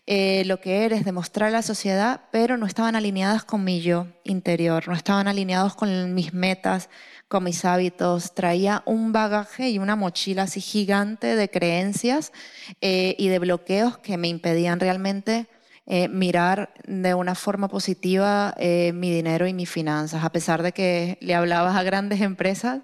eh, 0.07 0.43
lo 0.45 0.61
que 0.61 0.85
eres, 0.85 1.03
demostrar 1.05 1.49
a 1.49 1.51
la 1.51 1.61
sociedad, 1.61 2.21
pero 2.31 2.57
no 2.57 2.65
estaban 2.65 2.95
alineadas 2.95 3.43
con 3.43 3.63
mi 3.63 3.81
yo 3.81 4.07
interior, 4.23 4.87
no 4.87 4.93
estaban 4.93 5.27
alineados 5.27 5.75
con 5.75 6.13
mis 6.13 6.33
metas, 6.33 6.89
con 7.27 7.43
mis 7.43 7.65
hábitos, 7.65 8.33
traía 8.33 8.83
un 8.85 9.11
bagaje 9.11 9.69
y 9.69 9.79
una 9.79 9.97
mochila 9.97 10.43
así 10.43 10.61
gigante 10.61 11.35
de 11.35 11.49
creencias 11.49 12.31
eh, 12.79 13.15
y 13.19 13.27
de 13.27 13.39
bloqueos 13.39 13.97
que 13.97 14.17
me 14.17 14.29
impedían 14.29 14.79
realmente 14.79 15.47
eh, 15.85 16.07
mirar 16.07 16.73
de 16.85 17.13
una 17.13 17.35
forma 17.35 17.67
positiva 17.67 18.55
mi 18.57 19.11
dinero 19.11 19.45
y 19.45 19.53
mis 19.53 19.69
finanzas, 19.69 20.23
a 20.23 20.31
pesar 20.31 20.63
de 20.63 20.71
que 20.71 21.17
le 21.21 21.35
hablabas 21.35 21.75
a 21.75 21.83
grandes 21.83 22.21
empresas 22.21 22.79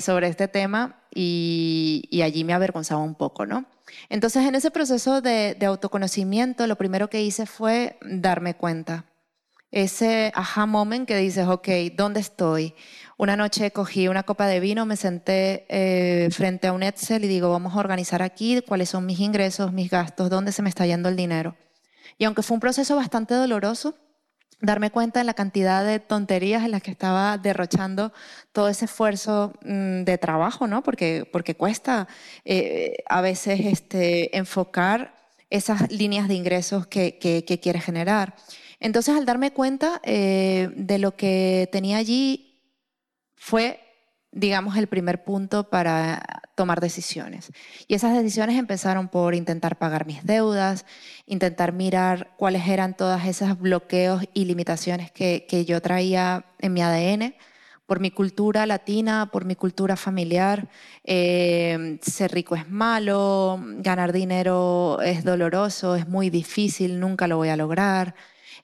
sobre 0.00 0.28
este 0.28 0.46
tema 0.46 1.02
y, 1.16 2.20
allí 2.22 2.44
me 2.44 2.52
avergonzaba 2.52 3.02
un 3.02 3.14
poco, 3.14 3.46
¿no? 3.46 3.64
Entonces, 4.08 4.44
en 4.44 4.54
ese 4.54 4.70
proceso 4.70 5.20
de, 5.20 5.56
autoconocimiento, 5.66 6.66
lo 6.66 6.76
primero 6.76 7.08
que 7.08 7.22
hice 7.22 7.46
fue 7.46 7.98
darme 8.02 8.54
cuenta. 8.54 9.06
Ese 9.70 10.32
aha 10.34 10.66
moment 10.66 11.06
que 11.06 11.16
dices, 11.16 11.46
ok, 11.46 11.68
¿dónde 11.96 12.20
estoy? 12.20 12.74
Una 13.18 13.36
noche 13.36 13.70
cogí 13.72 14.08
una 14.08 14.22
copa 14.22 14.46
de 14.46 14.60
vino, 14.60 14.86
me 14.86 14.96
senté 14.96 15.66
eh, 15.68 16.28
frente 16.30 16.68
a 16.68 16.72
un 16.72 16.82
Excel 16.82 17.24
y 17.24 17.28
digo, 17.28 17.50
vamos 17.50 17.74
a 17.74 17.78
organizar 17.78 18.22
aquí 18.22 18.62
cuáles 18.62 18.90
son 18.90 19.06
mis 19.06 19.20
ingresos, 19.20 19.72
mis 19.72 19.90
gastos, 19.90 20.30
dónde 20.30 20.52
se 20.52 20.62
me 20.62 20.68
está 20.68 20.86
yendo 20.86 21.08
el 21.08 21.16
dinero. 21.16 21.56
Y 22.18 22.24
aunque 22.24 22.42
fue 22.42 22.54
un 22.54 22.60
proceso 22.60 22.96
bastante 22.96 23.34
doloroso, 23.34 23.96
darme 24.60 24.90
cuenta 24.90 25.20
de 25.20 25.24
la 25.24 25.34
cantidad 25.34 25.84
de 25.84 26.00
tonterías 26.00 26.64
en 26.64 26.70
las 26.70 26.82
que 26.82 26.90
estaba 26.90 27.38
derrochando 27.38 28.12
todo 28.52 28.68
ese 28.68 28.86
esfuerzo 28.86 29.52
mm, 29.62 30.04
de 30.04 30.18
trabajo, 30.18 30.66
¿no? 30.66 30.82
Porque, 30.82 31.28
porque 31.30 31.54
cuesta 31.54 32.08
eh, 32.44 32.96
a 33.08 33.20
veces 33.20 33.60
este, 33.60 34.36
enfocar 34.36 35.14
esas 35.50 35.90
líneas 35.92 36.28
de 36.28 36.34
ingresos 36.34 36.86
que, 36.86 37.18
que, 37.18 37.80
generar. 37.80 38.34
Entonces, 38.80 39.14
al 39.16 39.26
darme 39.26 39.52
cuenta 39.52 40.00
eh, 40.02 40.70
de 40.74 40.98
lo 40.98 41.16
que 41.16 41.68
tenía 41.70 41.98
allí 41.98 42.60
fue, 43.36 43.85
digamos, 44.36 44.76
el 44.76 44.86
primer 44.86 45.24
punto 45.24 45.64
para 45.70 46.42
tomar 46.54 46.80
decisiones. 46.80 47.50
Y 47.88 47.94
esas 47.94 48.14
decisiones 48.14 48.58
empezaron 48.58 49.08
por 49.08 49.34
intentar 49.34 49.76
pagar 49.78 50.06
mis 50.06 50.24
deudas, 50.24 50.84
intentar 51.26 51.72
mirar 51.72 52.34
cuáles 52.36 52.68
eran 52.68 52.94
todos 52.94 53.24
esos 53.24 53.58
bloqueos 53.58 54.24
y 54.34 54.44
limitaciones 54.44 55.10
que, 55.10 55.64
yo 55.66 55.80
traía 55.80 56.44
en 56.58 56.74
mi 56.74 56.82
ADN 56.82 57.34
por 57.86 58.00
mi 58.00 58.10
cultura 58.10 58.66
latina, 58.66 59.30
por 59.32 59.44
mi 59.44 59.54
cultura 59.54 59.96
familiar, 59.96 60.68
eh, 61.04 61.98
ser 62.02 62.32
rico 62.32 62.56
es 62.56 62.68
malo, 62.68 63.58
ganar 63.78 64.12
dinero 64.12 65.00
es 65.02 65.24
doloroso, 65.24 65.94
es 65.94 66.06
muy 66.08 66.28
difícil, 66.28 67.00
nunca 67.00 67.26
lo 67.26 67.36
voy 67.38 67.48
a 67.48 67.56
lograr. 67.56 68.14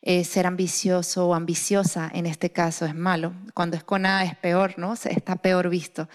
Eh, 0.05 0.25
ser 0.25 0.49
ambicioso 0.49 1.29
o 1.29 1.35
ambiciosa 1.35 2.11
en 2.13 2.27
este 2.27 2.51
caso 2.51 2.87
es 2.87 2.95
malo. 2.95 3.35
Cuando 3.55 3.77
es 3.77 3.85
con 3.85 4.05
A 4.05 4.25
es 4.25 4.35
peor, 4.35 4.77
¿no? 4.77 4.95
Está 4.95 5.37
peor 5.37 5.69
visto. 5.69 6.09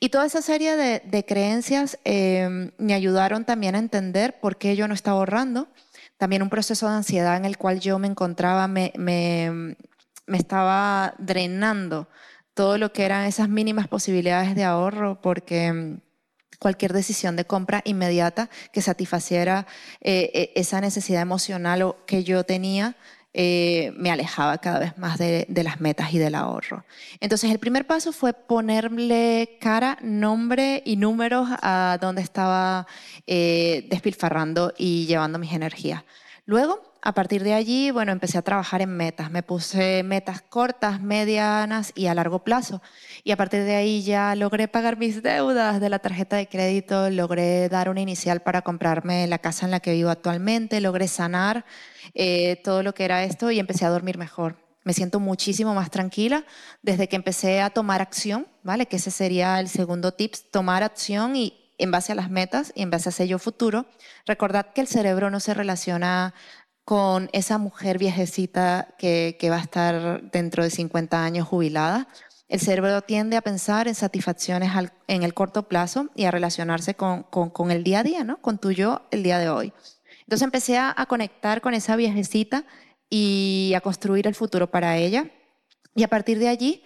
Y 0.00 0.08
toda 0.08 0.24
esa 0.24 0.40
serie 0.40 0.76
de, 0.76 1.24
creencias 1.26 1.98
eh, 2.06 2.72
me 2.78 2.94
ayudaron 2.94 3.44
también 3.44 3.74
a 3.74 3.80
entender 3.80 4.40
por 4.40 4.56
qué 4.56 4.76
yo 4.76 4.88
no 4.88 4.94
estaba 4.94 5.18
ahorrando. 5.18 5.68
También 6.16 6.42
un 6.42 6.48
proceso 6.48 6.88
de 6.88 6.94
ansiedad 6.94 7.36
en 7.36 7.44
el 7.44 7.58
cual 7.58 7.80
yo 7.80 7.98
me 7.98 8.06
encontraba, 8.06 8.66
me, 8.66 9.76
estaba 10.26 11.14
drenando 11.18 12.08
todo 12.54 12.78
lo 12.78 12.94
que 12.94 13.04
eran 13.04 13.26
esas 13.26 13.50
mínimas 13.50 13.88
posibilidades 13.88 14.54
de 14.54 14.64
ahorro 14.64 15.20
porque 15.20 15.70
mm, 15.70 16.00
cualquier 16.60 16.94
decisión 16.94 17.36
de 17.36 17.44
compra 17.44 17.82
inmediata 17.84 18.48
que 18.72 18.80
satisfaciera 18.80 19.66
eh, 20.00 20.52
esa 20.54 20.80
necesidad 20.80 21.20
emocional 21.20 21.94
que 22.06 22.24
yo 22.24 22.44
tenía 22.44 22.96
eh, 23.36 23.92
me 23.96 24.12
alejaba 24.12 24.58
cada 24.58 24.78
vez 24.78 24.96
más 24.96 25.18
de, 25.18 25.46
las 25.48 25.80
metas 25.80 26.14
y 26.14 26.18
del 26.18 26.36
ahorro. 26.36 26.84
Entonces 27.18 27.50
el 27.50 27.58
primer 27.58 27.84
paso 27.84 28.12
fue 28.12 28.32
ponerle 28.32 29.58
cara, 29.60 29.98
nombre 30.02 30.82
y 30.86 30.94
números 30.94 31.48
a 31.60 31.98
dónde 32.00 32.22
estaba 32.22 32.86
eh, 33.26 33.88
despilfarrando 33.90 34.72
y 34.78 35.06
llevando 35.06 35.40
mis 35.40 35.52
energías. 35.52 36.04
Luego, 36.46 36.93
a 37.06 37.12
partir 37.12 37.44
de 37.44 37.52
allí, 37.52 37.90
bueno, 37.90 38.12
empecé 38.12 38.38
a 38.38 38.42
trabajar 38.42 38.80
en 38.80 38.96
metas. 38.96 39.30
Me 39.30 39.42
puse 39.42 40.02
metas 40.02 40.40
cortas, 40.40 41.02
medianas 41.02 41.92
y 41.94 42.06
a 42.06 42.14
largo 42.14 42.38
plazo. 42.38 42.80
Y 43.24 43.30
a 43.30 43.36
partir 43.36 43.62
de 43.64 43.74
ahí 43.74 44.02
ya 44.02 44.34
logré 44.34 44.68
pagar 44.68 44.96
mis 44.96 45.22
deudas 45.22 45.82
de 45.82 45.90
la 45.90 45.98
tarjeta 45.98 46.36
de 46.36 46.48
crédito, 46.48 47.10
logré 47.10 47.68
dar 47.68 47.90
una 47.90 48.00
inicial 48.00 48.40
para 48.40 48.62
comprarme 48.62 49.26
la 49.26 49.38
casa 49.38 49.66
en 49.66 49.72
la 49.72 49.80
que 49.80 49.92
vivo 49.92 50.08
actualmente, 50.08 50.80
logré 50.80 51.06
sanar 51.06 51.66
eh, 52.14 52.58
todo 52.64 52.82
lo 52.82 52.94
que 52.94 53.04
era 53.04 53.22
esto 53.22 53.50
y 53.50 53.58
empecé 53.58 53.84
a 53.84 53.90
dormir 53.90 54.16
mejor. 54.16 54.56
Me 54.82 54.94
siento 54.94 55.20
muchísimo 55.20 55.74
más 55.74 55.90
tranquila 55.90 56.46
desde 56.80 57.06
que 57.10 57.16
empecé 57.16 57.60
a 57.60 57.68
tomar 57.68 58.00
acción, 58.00 58.46
¿vale? 58.62 58.86
Que 58.86 58.96
ese 58.96 59.10
sería 59.10 59.60
el 59.60 59.68
segundo 59.68 60.12
tips, 60.12 60.50
tomar 60.50 60.82
acción 60.82 61.36
y 61.36 61.64
en 61.78 61.90
base 61.90 62.12
a 62.12 62.14
las 62.14 62.30
metas 62.30 62.72
y 62.74 62.82
en 62.82 62.90
base 62.90 63.08
a 63.08 63.12
sello 63.12 63.38
futuro, 63.38 63.86
recordad 64.26 64.72
que 64.72 64.80
el 64.80 64.86
cerebro 64.86 65.30
no 65.30 65.40
se 65.40 65.54
relaciona 65.54 66.34
con 66.84 67.30
esa 67.32 67.58
mujer 67.58 67.98
viejecita 67.98 68.94
que, 68.98 69.36
va 69.50 69.56
a 69.56 69.62
estar 69.62 70.30
dentro 70.30 70.62
de 70.62 70.70
50 70.70 71.24
años 71.24 71.48
jubilada. 71.48 72.08
El 72.48 72.60
cerebro 72.60 73.00
tiende 73.02 73.36
a 73.36 73.42
pensar 73.42 73.88
en 73.88 73.94
satisfacciones 73.94 74.70
en 75.08 75.22
el 75.22 75.34
corto 75.34 75.66
plazo 75.66 76.10
y 76.14 76.24
a 76.24 76.30
relacionarse 76.30 76.94
con, 76.94 77.24
el 77.70 77.84
día 77.84 78.00
a 78.00 78.02
día, 78.02 78.24
¿no? 78.24 78.40
con 78.42 78.58
tu 78.58 78.70
yo 78.70 79.02
el 79.10 79.22
día 79.22 79.38
de 79.38 79.48
hoy. 79.48 79.72
Entonces 80.20 80.44
empecé 80.44 80.78
a, 80.78 80.94
conectar 81.08 81.60
con 81.60 81.74
esa 81.74 81.96
viejecita 81.96 82.64
y 83.08 83.72
a 83.74 83.80
construir 83.80 84.26
el 84.26 84.34
futuro 84.34 84.70
para 84.70 84.96
ella. 84.98 85.30
Y 85.94 86.02
a 86.02 86.08
partir 86.08 86.38
de 86.38 86.48
allí, 86.48 86.82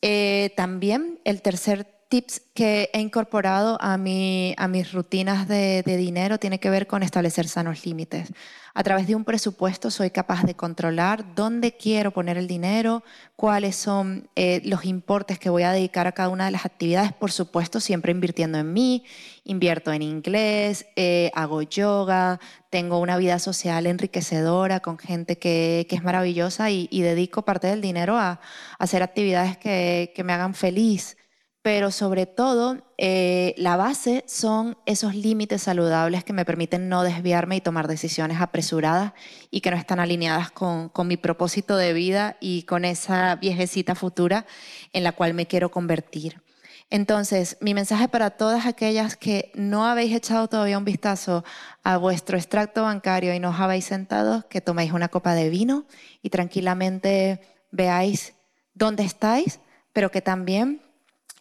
eh, 0.00 0.52
también 0.56 1.20
el 1.24 1.42
tercer 1.42 1.93
tips 2.08 2.40
que 2.54 2.90
he 2.92 3.00
incorporado 3.00 3.78
a, 3.80 3.96
mi, 3.96 4.54
a 4.58 4.68
mis 4.68 4.92
rutinas 4.92 5.48
de, 5.48 5.82
de 5.84 5.96
dinero 5.96 6.38
tiene 6.38 6.60
que 6.60 6.70
ver 6.70 6.86
con 6.86 7.02
establecer 7.02 7.48
sanos 7.48 7.84
límites. 7.84 8.32
A 8.76 8.82
través 8.82 9.06
de 9.06 9.14
un 9.14 9.24
presupuesto 9.24 9.88
soy 9.88 10.10
capaz 10.10 10.42
de 10.42 10.56
controlar 10.56 11.36
dónde 11.36 11.76
quiero 11.76 12.10
poner 12.10 12.36
el 12.36 12.48
dinero, 12.48 13.04
cuáles 13.36 13.76
son 13.76 14.28
eh, 14.34 14.62
los 14.64 14.84
importes 14.84 15.38
que 15.38 15.48
voy 15.48 15.62
a 15.62 15.70
dedicar 15.70 16.08
a 16.08 16.12
cada 16.12 16.28
una 16.28 16.46
de 16.46 16.50
las 16.50 16.66
actividades, 16.66 17.12
por 17.12 17.30
supuesto, 17.30 17.78
siempre 17.78 18.10
invirtiendo 18.10 18.58
en 18.58 18.72
mí, 18.72 19.04
invierto 19.44 19.92
en 19.92 20.02
inglés, 20.02 20.86
eh, 20.96 21.30
hago 21.34 21.62
yoga, 21.62 22.40
tengo 22.68 22.98
una 22.98 23.16
vida 23.16 23.38
social 23.38 23.86
enriquecedora 23.86 24.80
con 24.80 24.98
gente 24.98 25.38
que, 25.38 25.86
es 25.88 26.02
maravillosa 26.02 26.70
y, 26.70 26.88
dedico 27.00 27.42
parte 27.42 27.68
del 27.68 27.80
dinero 27.80 28.18
a, 28.18 28.40
hacer 28.80 29.04
actividades 29.04 29.56
que, 29.56 30.12
que 30.16 30.24
me 30.24 30.32
hagan 30.32 30.54
feliz 30.54 31.16
pero 31.64 31.90
sobre 31.90 32.26
todo 32.26 32.76
eh, 32.98 33.54
la 33.56 33.78
base 33.78 34.22
son 34.28 34.76
esos 34.84 35.14
límites 35.14 35.62
saludables 35.62 36.22
que 36.22 36.34
me 36.34 36.44
permiten 36.44 36.90
no 36.90 37.02
desviarme 37.02 37.56
y 37.56 37.62
tomar 37.62 37.88
decisiones 37.88 38.38
apresuradas 38.42 39.14
y 39.50 39.62
que 39.62 39.70
no 39.70 39.78
están 39.78 39.98
alineadas 39.98 40.50
con, 40.50 40.90
mi 41.06 41.16
propósito 41.16 41.78
de 41.78 41.94
vida 41.94 42.36
y 42.38 42.64
con 42.64 42.84
esa 42.84 43.36
viejecita 43.36 43.94
futura 43.94 44.44
en 44.92 45.04
la 45.04 45.12
cual 45.12 45.32
me 45.32 45.46
quiero 45.46 45.70
convertir. 45.70 46.42
Entonces, 46.90 47.56
mi 47.62 47.72
mensaje 47.72 48.08
para 48.08 48.32
todas 48.32 48.66
aquellas 48.66 49.16
que 49.16 49.50
no 49.54 49.86
habéis 49.86 50.14
echado 50.14 50.48
todavía 50.48 50.76
un 50.76 50.84
vistazo 50.84 51.44
a 51.82 51.96
vuestro 51.96 52.36
extracto 52.36 52.82
bancario 52.82 53.32
y 53.32 53.40
no 53.40 53.48
os 53.48 53.58
habéis 53.58 53.86
sentado, 53.86 54.46
que 54.50 54.60
toméis 54.60 54.92
una 54.92 55.08
copa 55.08 55.32
de 55.32 55.48
vino 55.48 55.86
y 56.20 56.28
tranquilamente 56.28 57.40
veáis 57.70 58.34
dónde 58.74 59.04
estáis, 59.04 59.60
pero 59.94 60.10
que 60.10 60.20
también 60.20 60.82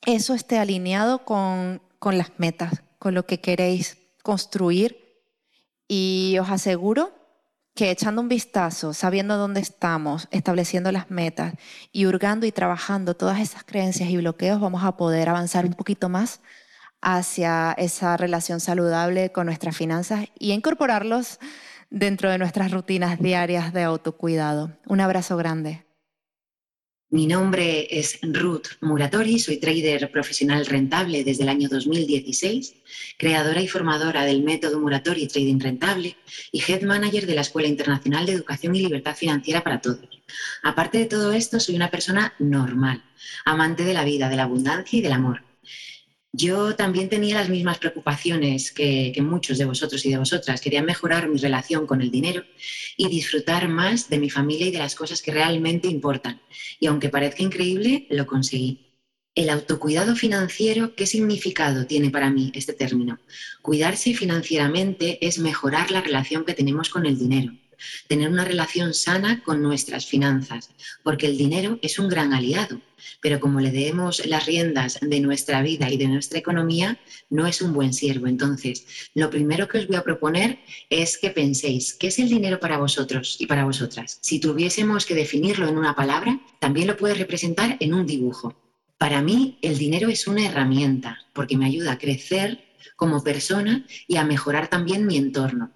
eso 0.05 0.33
esté 0.33 0.57
alineado 0.57 1.25
con, 1.25 1.81
las 2.01 2.31
metas, 2.37 2.83
con 2.99 3.13
lo 3.13 3.25
que 3.25 3.39
queréis 3.39 3.97
construir. 4.21 5.21
Y 5.87 6.37
os 6.39 6.49
aseguro 6.49 7.13
que 7.75 7.91
echando 7.91 8.21
un 8.21 8.29
vistazo, 8.29 8.93
sabiendo 8.93 9.37
dónde 9.37 9.59
estamos, 9.59 10.27
estableciendo 10.31 10.91
las 10.91 11.09
metas 11.09 11.53
y 11.91 12.05
hurgando 12.05 12.45
y 12.45 12.51
trabajando 12.51 13.15
todas 13.15 13.39
esas 13.39 13.63
creencias 13.63 14.09
y 14.09 14.17
bloqueos, 14.17 14.61
vamos 14.61 14.83
a 14.83 14.95
poder 14.97 15.29
avanzar 15.29 15.65
un 15.65 15.73
poquito 15.73 16.09
más 16.09 16.41
hacia 17.01 17.73
esa 17.77 18.15
relación 18.15 18.59
saludable 18.59 19.31
con 19.31 19.47
nuestras 19.47 19.75
finanzas 19.75 20.25
y 20.39 20.51
incorporarlos 20.51 21.39
dentro 21.89 22.29
de 22.29 22.37
nuestras 22.37 22.71
rutinas 22.71 23.19
diarias 23.19 23.73
de 23.73 23.83
autocuidado. 23.83 24.77
Un 24.87 25.01
abrazo 25.01 25.35
grande. 25.35 25.85
Mi 27.13 27.27
nombre 27.27 27.87
es 27.91 28.17
Ruth 28.23 28.69
Muratori, 28.81 29.37
soy 29.37 29.57
trader 29.57 30.09
profesional 30.09 30.65
rentable 30.65 31.23
desde 31.23 31.43
el 31.43 31.49
año 31.49 31.69
2016, 31.69 32.73
creadora 33.19 33.61
y 33.61 33.67
formadora 33.67 34.25
del 34.25 34.41
método 34.41 34.79
Muratori 34.79 35.27
Trading 35.27 35.59
Rentable 35.59 36.17
y 36.51 36.63
head 36.67 36.81
manager 36.81 37.27
de 37.27 37.35
la 37.35 37.41
Escuela 37.41 37.67
Internacional 37.67 38.25
de 38.25 38.31
Educación 38.31 38.75
y 38.75 38.81
Libertad 38.81 39.15
Financiera 39.15 39.63
para 39.63 39.79
Todos. 39.79 40.09
Aparte 40.63 40.97
de 40.97 41.05
todo 41.05 41.33
esto, 41.33 41.59
soy 41.59 41.75
una 41.75 41.91
persona 41.91 42.33
normal, 42.39 43.03
amante 43.45 43.83
de 43.83 43.93
la 43.93 44.03
vida, 44.03 44.27
de 44.27 44.37
la 44.37 44.43
abundancia 44.45 44.97
y 44.97 45.03
del 45.03 45.11
amor. 45.11 45.52
Yo 46.35 46.75
también 46.75 47.09
tenía 47.09 47.35
las 47.35 47.49
mismas 47.49 47.77
preocupaciones 47.77 48.71
que, 48.71 49.13
muchos 49.21 49.59
de 49.59 49.65
vosotros 49.65 50.03
y 50.03 50.09
de 50.09 50.17
vosotras. 50.17 50.61
Quería 50.61 50.81
mejorar 50.81 51.29
mi 51.29 51.37
relación 51.37 51.85
con 51.85 52.01
el 52.01 52.09
dinero 52.09 52.43
y 52.97 53.07
disfrutar 53.07 53.69
más 53.69 54.09
de 54.09 54.17
mi 54.17 54.31
familia 54.31 54.65
y 54.65 54.71
de 54.71 54.79
las 54.79 54.95
cosas 54.95 55.21
que 55.21 55.31
realmente 55.31 55.87
importan. 55.87 56.41
Y 56.79 56.87
aunque 56.87 57.09
parezca 57.09 57.43
increíble, 57.43 58.07
lo 58.09 58.25
conseguí. 58.25 58.95
El 59.35 59.51
autocuidado 59.51 60.15
financiero, 60.15 60.95
¿qué 60.95 61.05
significado 61.05 61.85
tiene 61.85 62.09
para 62.09 62.31
mí 62.31 62.51
este 62.55 62.73
término? 62.73 63.19
Cuidarse 63.61 64.15
financieramente 64.15 65.23
es 65.25 65.37
mejorar 65.37 65.91
la 65.91 66.01
relación 66.01 66.45
que 66.45 66.55
tenemos 66.55 66.89
con 66.89 67.05
el 67.05 67.17
dinero 67.17 67.53
tener 68.07 68.29
una 68.29 68.45
relación 68.45 68.93
sana 68.93 69.43
con 69.43 69.61
nuestras 69.61 70.05
finanzas, 70.05 70.69
porque 71.03 71.27
el 71.27 71.37
dinero 71.37 71.79
es 71.81 71.99
un 71.99 72.09
gran 72.09 72.33
aliado, 72.33 72.81
pero 73.21 73.39
como 73.39 73.59
le 73.59 73.71
demos 73.71 74.25
las 74.25 74.45
riendas 74.45 74.99
de 75.01 75.19
nuestra 75.19 75.61
vida 75.61 75.89
y 75.89 75.97
de 75.97 76.07
nuestra 76.07 76.39
economía, 76.39 76.99
no 77.29 77.47
es 77.47 77.61
un 77.61 77.73
buen 77.73 77.93
siervo. 77.93 78.27
Entonces, 78.27 78.85
lo 79.13 79.29
primero 79.29 79.67
que 79.67 79.79
os 79.79 79.87
voy 79.87 79.97
a 79.97 80.03
proponer 80.03 80.59
es 80.89 81.17
que 81.17 81.29
penséis, 81.29 81.93
¿qué 81.93 82.07
es 82.07 82.19
el 82.19 82.29
dinero 82.29 82.59
para 82.59 82.77
vosotros 82.77 83.37
y 83.39 83.47
para 83.47 83.65
vosotras? 83.65 84.19
Si 84.21 84.39
tuviésemos 84.39 85.05
que 85.05 85.15
definirlo 85.15 85.67
en 85.67 85.77
una 85.77 85.95
palabra, 85.95 86.39
también 86.59 86.87
lo 86.87 86.97
puedes 86.97 87.17
representar 87.17 87.77
en 87.79 87.93
un 87.93 88.05
dibujo. 88.05 88.55
Para 88.97 89.21
mí, 89.21 89.57
el 89.61 89.77
dinero 89.77 90.09
es 90.09 90.27
una 90.27 90.45
herramienta, 90.45 91.19
porque 91.33 91.57
me 91.57 91.65
ayuda 91.65 91.93
a 91.93 91.97
crecer 91.97 92.63
como 92.95 93.23
persona 93.23 93.85
y 94.07 94.17
a 94.17 94.23
mejorar 94.23 94.69
también 94.69 95.05
mi 95.05 95.17
entorno. 95.17 95.71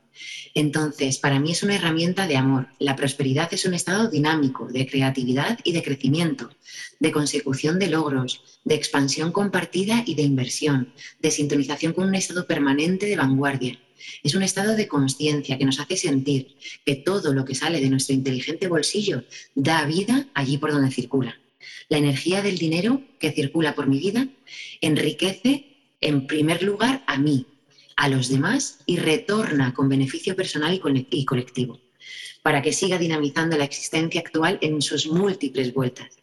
Entonces, 0.53 1.17
para 1.17 1.39
mí 1.39 1.51
es 1.51 1.63
una 1.63 1.75
herramienta 1.75 2.27
de 2.27 2.37
amor. 2.37 2.67
La 2.79 2.95
prosperidad 2.95 3.53
es 3.53 3.65
un 3.65 3.73
estado 3.73 4.09
dinámico 4.09 4.67
de 4.67 4.87
creatividad 4.87 5.59
y 5.63 5.71
de 5.71 5.83
crecimiento, 5.83 6.49
de 6.99 7.11
consecución 7.11 7.79
de 7.79 7.87
logros, 7.87 8.59
de 8.63 8.75
expansión 8.75 9.31
compartida 9.31 10.03
y 10.05 10.15
de 10.15 10.23
inversión, 10.23 10.93
de 11.21 11.31
sintonización 11.31 11.93
con 11.93 12.07
un 12.07 12.15
estado 12.15 12.47
permanente 12.47 13.05
de 13.05 13.15
vanguardia. 13.15 13.79
Es 14.23 14.35
un 14.35 14.43
estado 14.43 14.75
de 14.75 14.87
conciencia 14.87 15.57
que 15.57 15.65
nos 15.65 15.79
hace 15.79 15.97
sentir 15.97 16.55
que 16.85 16.95
todo 16.95 17.33
lo 17.33 17.45
que 17.45 17.55
sale 17.55 17.81
de 17.81 17.89
nuestro 17.89 18.15
inteligente 18.15 18.67
bolsillo 18.67 19.23
da 19.55 19.85
vida 19.85 20.27
allí 20.33 20.57
por 20.57 20.71
donde 20.71 20.91
circula. 20.91 21.39
La 21.89 21.97
energía 21.97 22.41
del 22.41 22.57
dinero 22.57 23.01
que 23.19 23.31
circula 23.31 23.75
por 23.75 23.87
mi 23.87 23.99
vida 23.99 24.27
enriquece 24.81 25.77
en 26.01 26.27
primer 26.27 26.63
lugar 26.63 27.03
a 27.07 27.17
mí, 27.17 27.45
a 27.97 28.07
los 28.07 28.29
demás 28.29 28.79
y 28.85 28.97
retorna 28.97 29.73
con 29.73 29.89
beneficio 29.89 30.35
personal 30.35 30.79
y 31.09 31.25
colectivo, 31.25 31.81
para 32.43 32.61
que 32.61 32.71
siga 32.71 32.97
dinamizando 32.97 33.57
la 33.57 33.65
existencia 33.65 34.21
actual 34.21 34.59
en 34.61 34.81
sus 34.81 35.07
múltiples 35.07 35.73
vueltas. 35.73 36.17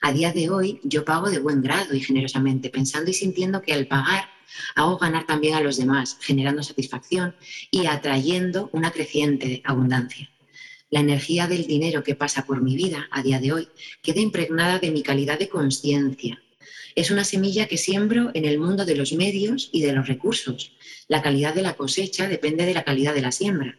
A 0.00 0.12
día 0.12 0.32
de 0.32 0.48
hoy 0.50 0.80
yo 0.84 1.04
pago 1.04 1.28
de 1.28 1.40
buen 1.40 1.60
grado 1.60 1.94
y 1.94 2.00
generosamente, 2.00 2.70
pensando 2.70 3.10
y 3.10 3.14
sintiendo 3.14 3.60
que 3.60 3.72
al 3.72 3.88
pagar 3.88 4.28
hago 4.76 4.98
ganar 4.98 5.26
también 5.26 5.54
a 5.54 5.60
los 5.60 5.76
demás, 5.76 6.16
generando 6.20 6.62
satisfacción 6.62 7.34
y 7.70 7.86
atrayendo 7.86 8.70
una 8.72 8.92
creciente 8.92 9.62
abundancia. 9.64 10.30
La 10.90 11.00
energía 11.00 11.48
del 11.48 11.66
dinero 11.66 12.04
que 12.04 12.14
pasa 12.14 12.46
por 12.46 12.62
mi 12.62 12.76
vida 12.76 13.08
a 13.10 13.22
día 13.22 13.40
de 13.40 13.52
hoy 13.52 13.68
queda 14.00 14.20
impregnada 14.20 14.78
de 14.78 14.92
mi 14.92 15.02
calidad 15.02 15.38
de 15.38 15.48
conciencia, 15.48 16.40
es 16.96 17.10
una 17.10 17.24
semilla 17.24 17.68
que 17.68 17.76
siembro 17.76 18.30
en 18.32 18.46
el 18.46 18.58
mundo 18.58 18.86
de 18.86 18.96
los 18.96 19.12
medios 19.12 19.68
y 19.70 19.82
de 19.82 19.92
los 19.92 20.08
recursos. 20.08 20.72
La 21.08 21.20
calidad 21.20 21.54
de 21.54 21.60
la 21.60 21.74
cosecha 21.74 22.26
depende 22.26 22.64
de 22.64 22.72
la 22.72 22.84
calidad 22.84 23.14
de 23.14 23.20
la 23.20 23.32
siembra. 23.32 23.78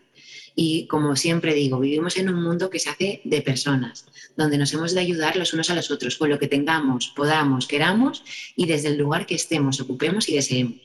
Y 0.55 0.85
como 0.85 1.15
siempre 1.15 1.55
digo, 1.55 1.79
vivimos 1.79 2.17
en 2.17 2.29
un 2.29 2.41
mundo 2.41 2.69
que 2.69 2.79
se 2.79 2.91
hace 2.91 3.21
de 3.23 3.41
personas, 3.41 4.05
donde 4.35 4.59
nos 4.59 4.71
hemos 4.73 4.93
de 4.93 5.01
ayudar 5.01 5.35
los 5.35 5.53
unos 5.53 5.69
a 5.71 5.75
los 5.75 5.89
otros 5.89 6.17
con 6.17 6.29
lo 6.29 6.37
que 6.37 6.47
tengamos, 6.47 7.11
podamos, 7.15 7.67
queramos 7.67 8.23
y 8.55 8.67
desde 8.67 8.89
el 8.89 8.97
lugar 8.97 9.25
que 9.25 9.35
estemos, 9.35 9.79
ocupemos 9.81 10.29
y 10.29 10.35
deseemos. 10.35 10.77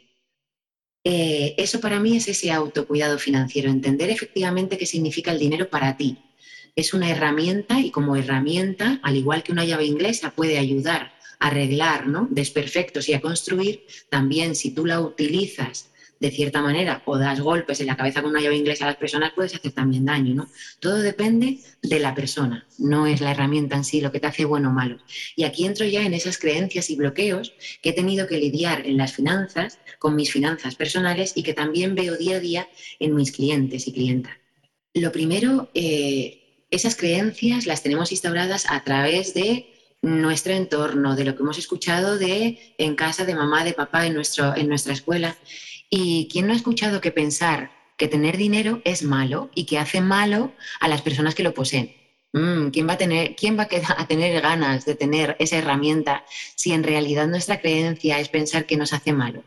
Eh, 1.05 1.55
eso 1.59 1.81
para 1.81 2.01
mí 2.01 2.16
es 2.16 2.29
ese 2.29 2.51
autocuidado 2.51 3.18
financiero, 3.18 3.71
entender 3.71 4.09
efectivamente 4.09 4.79
qué 4.79 4.87
significa 4.87 5.33
el 5.33 5.38
dinero 5.38 5.68
para 5.68 5.97
ti. 5.99 6.16
Es 6.77 6.95
una 6.95 7.11
herramienta 7.11 7.81
y 7.81 7.90
como 7.90 8.16
herramienta, 8.16 9.01
al 9.03 9.16
igual 9.16 9.42
que 9.42 9.53
una 9.53 9.66
llave 9.66 9.85
inglesa, 9.85 10.31
puede 10.31 10.59
ayudar 10.59 11.12
arreglar 11.43 12.07
¿no? 12.07 12.29
desperfectos 12.31 13.09
y 13.09 13.15
a 13.15 13.21
construir, 13.21 13.85
también 14.09 14.55
si 14.55 14.71
tú 14.71 14.87
la 14.87 15.01
utilizas 15.01 15.91
de 16.21 16.31
cierta 16.31 16.63
manera 16.63 17.03
o 17.05 17.19
das 17.19 17.41
golpes 17.41 17.81
en 17.81 17.89
la 17.89 17.97
cabeza 17.97 18.23
con 18.23 18.31
una 18.31 18.41
llave 18.41 18.55
inglesa 18.57 18.85
a 18.85 18.91
las 18.91 18.97
personas, 18.97 19.33
puedes 19.35 19.57
hacer 19.57 19.73
también 19.73 20.05
daño, 20.05 20.35
¿no? 20.35 20.47
Todo 20.79 20.99
depende 20.99 21.59
de 21.83 21.99
la 21.99 22.15
persona, 22.15 22.65
no 22.79 23.09
es 23.09 23.21
la 23.21 23.33
herramienta 23.33 23.75
en 23.75 23.83
sí 23.83 24.01
lo 24.01 24.13
que 24.13 24.21
te 24.21 24.29
hace 24.29 24.45
bueno 24.45 24.69
o 24.69 24.73
malo. 24.73 24.99
Y 25.35 25.43
aquí 25.43 25.67
entro 25.67 25.85
ya 25.85 26.03
en 26.03 26.15
esas 26.15 26.39
creencias 26.39 26.91
y 26.91 26.95
bloqueos 26.95 27.55
que 27.83 27.91
he 27.91 27.93
tenido 27.93 28.29
que 28.29 28.39
lidiar 28.39 28.87
en 28.87 28.99
las 28.99 29.15
finanzas, 29.15 29.81
con 29.99 30.15
mis 30.15 30.31
finanzas 30.31 30.77
personales 30.77 31.33
y 31.35 31.43
que 31.43 31.55
también 31.55 31.97
veo 31.97 32.17
día 32.17 32.37
a 32.37 32.41
día 32.41 32.69
en 33.01 33.17
mis 33.17 33.33
clientes 33.33 33.89
y 33.89 33.93
clientas. 33.93 34.35
Lo 34.95 35.11
primero, 35.11 35.71
eh, 35.75 36.67
esas 36.71 36.95
creencias 36.95 37.67
las 37.67 37.83
tenemos 37.83 38.13
instauradas 38.13 38.67
a 38.69 38.85
través 38.85 39.35
de 39.35 39.72
nuestro 40.03 40.53
entorno, 40.53 41.15
de 41.17 41.25
lo 41.25 41.35
que 41.35 41.43
hemos 41.43 41.59
escuchado 41.59 42.19
de 42.19 42.75
en 42.77 42.97
casa, 42.97 43.25
de 43.25 43.35
mamá, 43.35 43.65
de 43.65 43.73
papá, 43.73 44.07
en, 44.07 44.15
nuestro, 44.15 44.55
en 44.57 44.69
nuestra 44.69 44.93
escuela. 44.93 45.37
¿Y 45.88 46.29
quién 46.31 46.47
no 46.47 46.53
ha 46.53 46.57
escuchado 46.57 47.01
que 47.01 47.12
pensar 47.12 47.71
que 47.97 48.09
tener 48.09 48.37
dinero 48.37 48.83
es 48.85 49.05
malo 49.05 49.51
y 49.55 49.65
que 49.65 49.79
hace 49.79 50.01
malo 50.01 50.53
a 50.81 50.88
las 50.88 51.03
personas 51.03 51.35
que 51.35 51.45
lo 51.45 51.55
poseen? 51.55 51.95
Mm, 52.35 52.69
¿quién, 52.71 52.88
va 52.88 52.95
a 52.95 52.99
tener, 52.99 53.37
¿Quién 53.37 53.59
va 53.59 53.69
a, 53.71 54.07
tener 54.07 54.41
ganas 54.41 54.87
de 54.87 54.95
tener 54.95 55.37
esa 55.38 55.59
herramienta 55.59 56.25
si 56.55 56.73
en 56.73 56.83
realidad 56.83 57.29
nuestra 57.29 57.61
creencia 57.61 58.19
es 58.19 58.31
pensar 58.31 58.65
que 58.65 58.79
nos 58.79 58.95
hace 58.95 59.12
malos? 59.12 59.45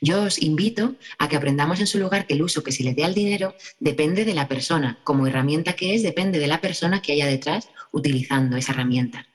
Yo 0.00 0.22
os 0.22 0.40
invito 0.40 0.94
a 1.18 1.28
que 1.28 1.36
aprendamos 1.36 1.80
en 1.80 1.88
su 1.88 1.98
lugar 1.98 2.26
que 2.26 2.34
el 2.34 2.42
uso 2.42 2.62
que 2.62 2.72
se 2.72 2.84
le 2.84 2.94
dé 2.94 3.04
al 3.04 3.14
dinero 3.14 3.54
depende 3.80 4.24
de 4.24 4.34
la 4.34 4.46
persona. 4.46 5.00
Como 5.02 5.26
herramienta 5.26 5.72
que 5.74 5.94
es, 5.94 6.02
depende 6.02 6.38
de 6.38 6.46
la 6.46 6.60
persona 6.60 7.02
que 7.02 7.12
haya 7.12 7.26
detrás 7.26 7.68
utilizando 7.90 8.56
esa 8.56 8.72
herramienta. 8.72 9.26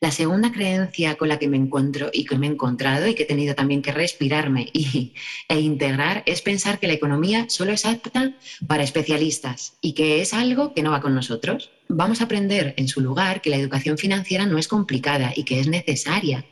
La 0.00 0.12
segunda 0.12 0.52
creencia 0.52 1.16
con 1.16 1.26
la 1.26 1.40
que 1.40 1.48
me 1.48 1.56
encuentro 1.56 2.08
y 2.12 2.24
que 2.24 2.38
me 2.38 2.46
he 2.46 2.50
encontrado 2.50 3.08
y 3.08 3.16
que 3.16 3.24
he 3.24 3.26
tenido 3.26 3.56
también 3.56 3.82
que 3.82 3.90
respirarme 3.90 4.68
y, 4.72 5.14
e 5.48 5.58
integrar 5.58 6.22
es 6.24 6.40
pensar 6.40 6.78
que 6.78 6.86
la 6.86 6.92
economía 6.92 7.46
solo 7.48 7.72
es 7.72 7.84
apta 7.84 8.36
para 8.68 8.84
especialistas 8.84 9.76
y 9.80 9.94
que 9.94 10.20
es 10.20 10.34
algo 10.34 10.72
que 10.72 10.84
no 10.84 10.92
va 10.92 11.00
con 11.00 11.16
nosotros. 11.16 11.72
Vamos 11.88 12.20
a 12.20 12.24
aprender 12.24 12.74
en 12.76 12.86
su 12.86 13.00
lugar 13.00 13.40
que 13.42 13.50
la 13.50 13.56
educación 13.56 13.98
financiera 13.98 14.46
no 14.46 14.56
es 14.56 14.68
complicada 14.68 15.32
y 15.34 15.42
que 15.42 15.58
es 15.58 15.66
necesaria, 15.66 16.46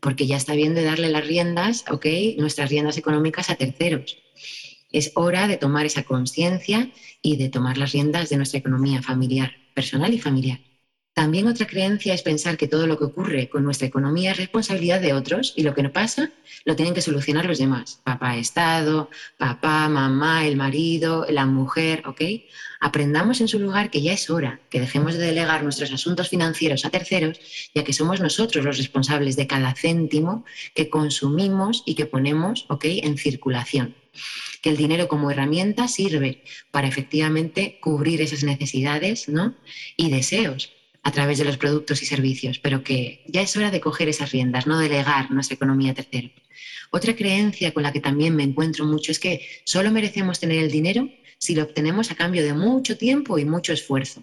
porque 0.00 0.26
ya 0.26 0.36
está 0.36 0.52
bien 0.52 0.74
de 0.74 0.84
darle 0.84 1.08
las 1.08 1.26
riendas, 1.26 1.86
ok, 1.90 2.04
nuestras 2.36 2.68
riendas 2.68 2.98
económicas 2.98 3.48
a 3.48 3.54
terceros. 3.54 4.18
Es 4.92 5.12
hora 5.14 5.48
de 5.48 5.56
tomar 5.56 5.86
esa 5.86 6.02
conciencia 6.02 6.90
y 7.22 7.36
de 7.36 7.48
tomar 7.48 7.78
las 7.78 7.92
riendas 7.92 8.28
de 8.28 8.36
nuestra 8.36 8.58
economía 8.58 9.00
familiar, 9.00 9.52
personal 9.74 10.12
y 10.12 10.18
familiar. 10.18 10.60
También 11.20 11.48
otra 11.48 11.66
creencia 11.66 12.14
es 12.14 12.22
pensar 12.22 12.56
que 12.56 12.66
todo 12.66 12.86
lo 12.86 12.96
que 12.96 13.04
ocurre 13.04 13.50
con 13.50 13.62
nuestra 13.62 13.86
economía 13.86 14.30
es 14.30 14.38
responsabilidad 14.38 15.02
de 15.02 15.12
otros 15.12 15.52
y 15.54 15.64
lo 15.64 15.74
que 15.74 15.82
no 15.82 15.92
pasa 15.92 16.30
lo 16.64 16.76
tienen 16.76 16.94
que 16.94 17.02
solucionar 17.02 17.44
los 17.44 17.58
demás. 17.58 18.00
Papá 18.04 18.38
Estado, 18.38 19.10
papá, 19.36 19.86
mamá, 19.90 20.46
el 20.46 20.56
marido, 20.56 21.26
la 21.28 21.44
mujer, 21.44 22.04
¿ok? 22.06 22.22
Aprendamos 22.80 23.42
en 23.42 23.48
su 23.48 23.58
lugar 23.58 23.90
que 23.90 24.00
ya 24.00 24.14
es 24.14 24.30
hora 24.30 24.60
que 24.70 24.80
dejemos 24.80 25.12
de 25.12 25.26
delegar 25.26 25.62
nuestros 25.62 25.92
asuntos 25.92 26.30
financieros 26.30 26.86
a 26.86 26.90
terceros, 26.90 27.38
ya 27.74 27.84
que 27.84 27.92
somos 27.92 28.18
nosotros 28.22 28.64
los 28.64 28.78
responsables 28.78 29.36
de 29.36 29.46
cada 29.46 29.74
céntimo 29.74 30.46
que 30.74 30.88
consumimos 30.88 31.82
y 31.84 31.96
que 31.96 32.06
ponemos, 32.06 32.64
¿ok? 32.70 32.86
En 32.86 33.18
circulación 33.18 33.94
que 34.62 34.70
el 34.70 34.78
dinero 34.78 35.06
como 35.06 35.30
herramienta 35.30 35.86
sirve 35.86 36.44
para 36.70 36.88
efectivamente 36.88 37.78
cubrir 37.80 38.22
esas 38.22 38.42
necesidades 38.42 39.28
¿no? 39.28 39.54
y 39.96 40.10
deseos 40.10 40.79
a 41.02 41.12
través 41.12 41.38
de 41.38 41.44
los 41.44 41.56
productos 41.56 42.02
y 42.02 42.06
servicios, 42.06 42.58
pero 42.58 42.82
que 42.82 43.24
ya 43.26 43.42
es 43.42 43.56
hora 43.56 43.70
de 43.70 43.80
coger 43.80 44.08
esas 44.08 44.32
riendas, 44.32 44.66
no 44.66 44.78
delegar 44.78 45.30
nuestra 45.30 45.54
economía 45.54 45.92
a 45.92 45.94
terceros. 45.94 46.32
Otra 46.90 47.16
creencia 47.16 47.72
con 47.72 47.82
la 47.82 47.92
que 47.92 48.00
también 48.00 48.36
me 48.36 48.42
encuentro 48.42 48.84
mucho 48.84 49.12
es 49.12 49.18
que 49.18 49.46
solo 49.64 49.90
merecemos 49.90 50.40
tener 50.40 50.62
el 50.62 50.70
dinero 50.70 51.08
si 51.38 51.54
lo 51.54 51.62
obtenemos 51.62 52.10
a 52.10 52.16
cambio 52.16 52.42
de 52.42 52.52
mucho 52.52 52.98
tiempo 52.98 53.38
y 53.38 53.44
mucho 53.44 53.72
esfuerzo. 53.72 54.22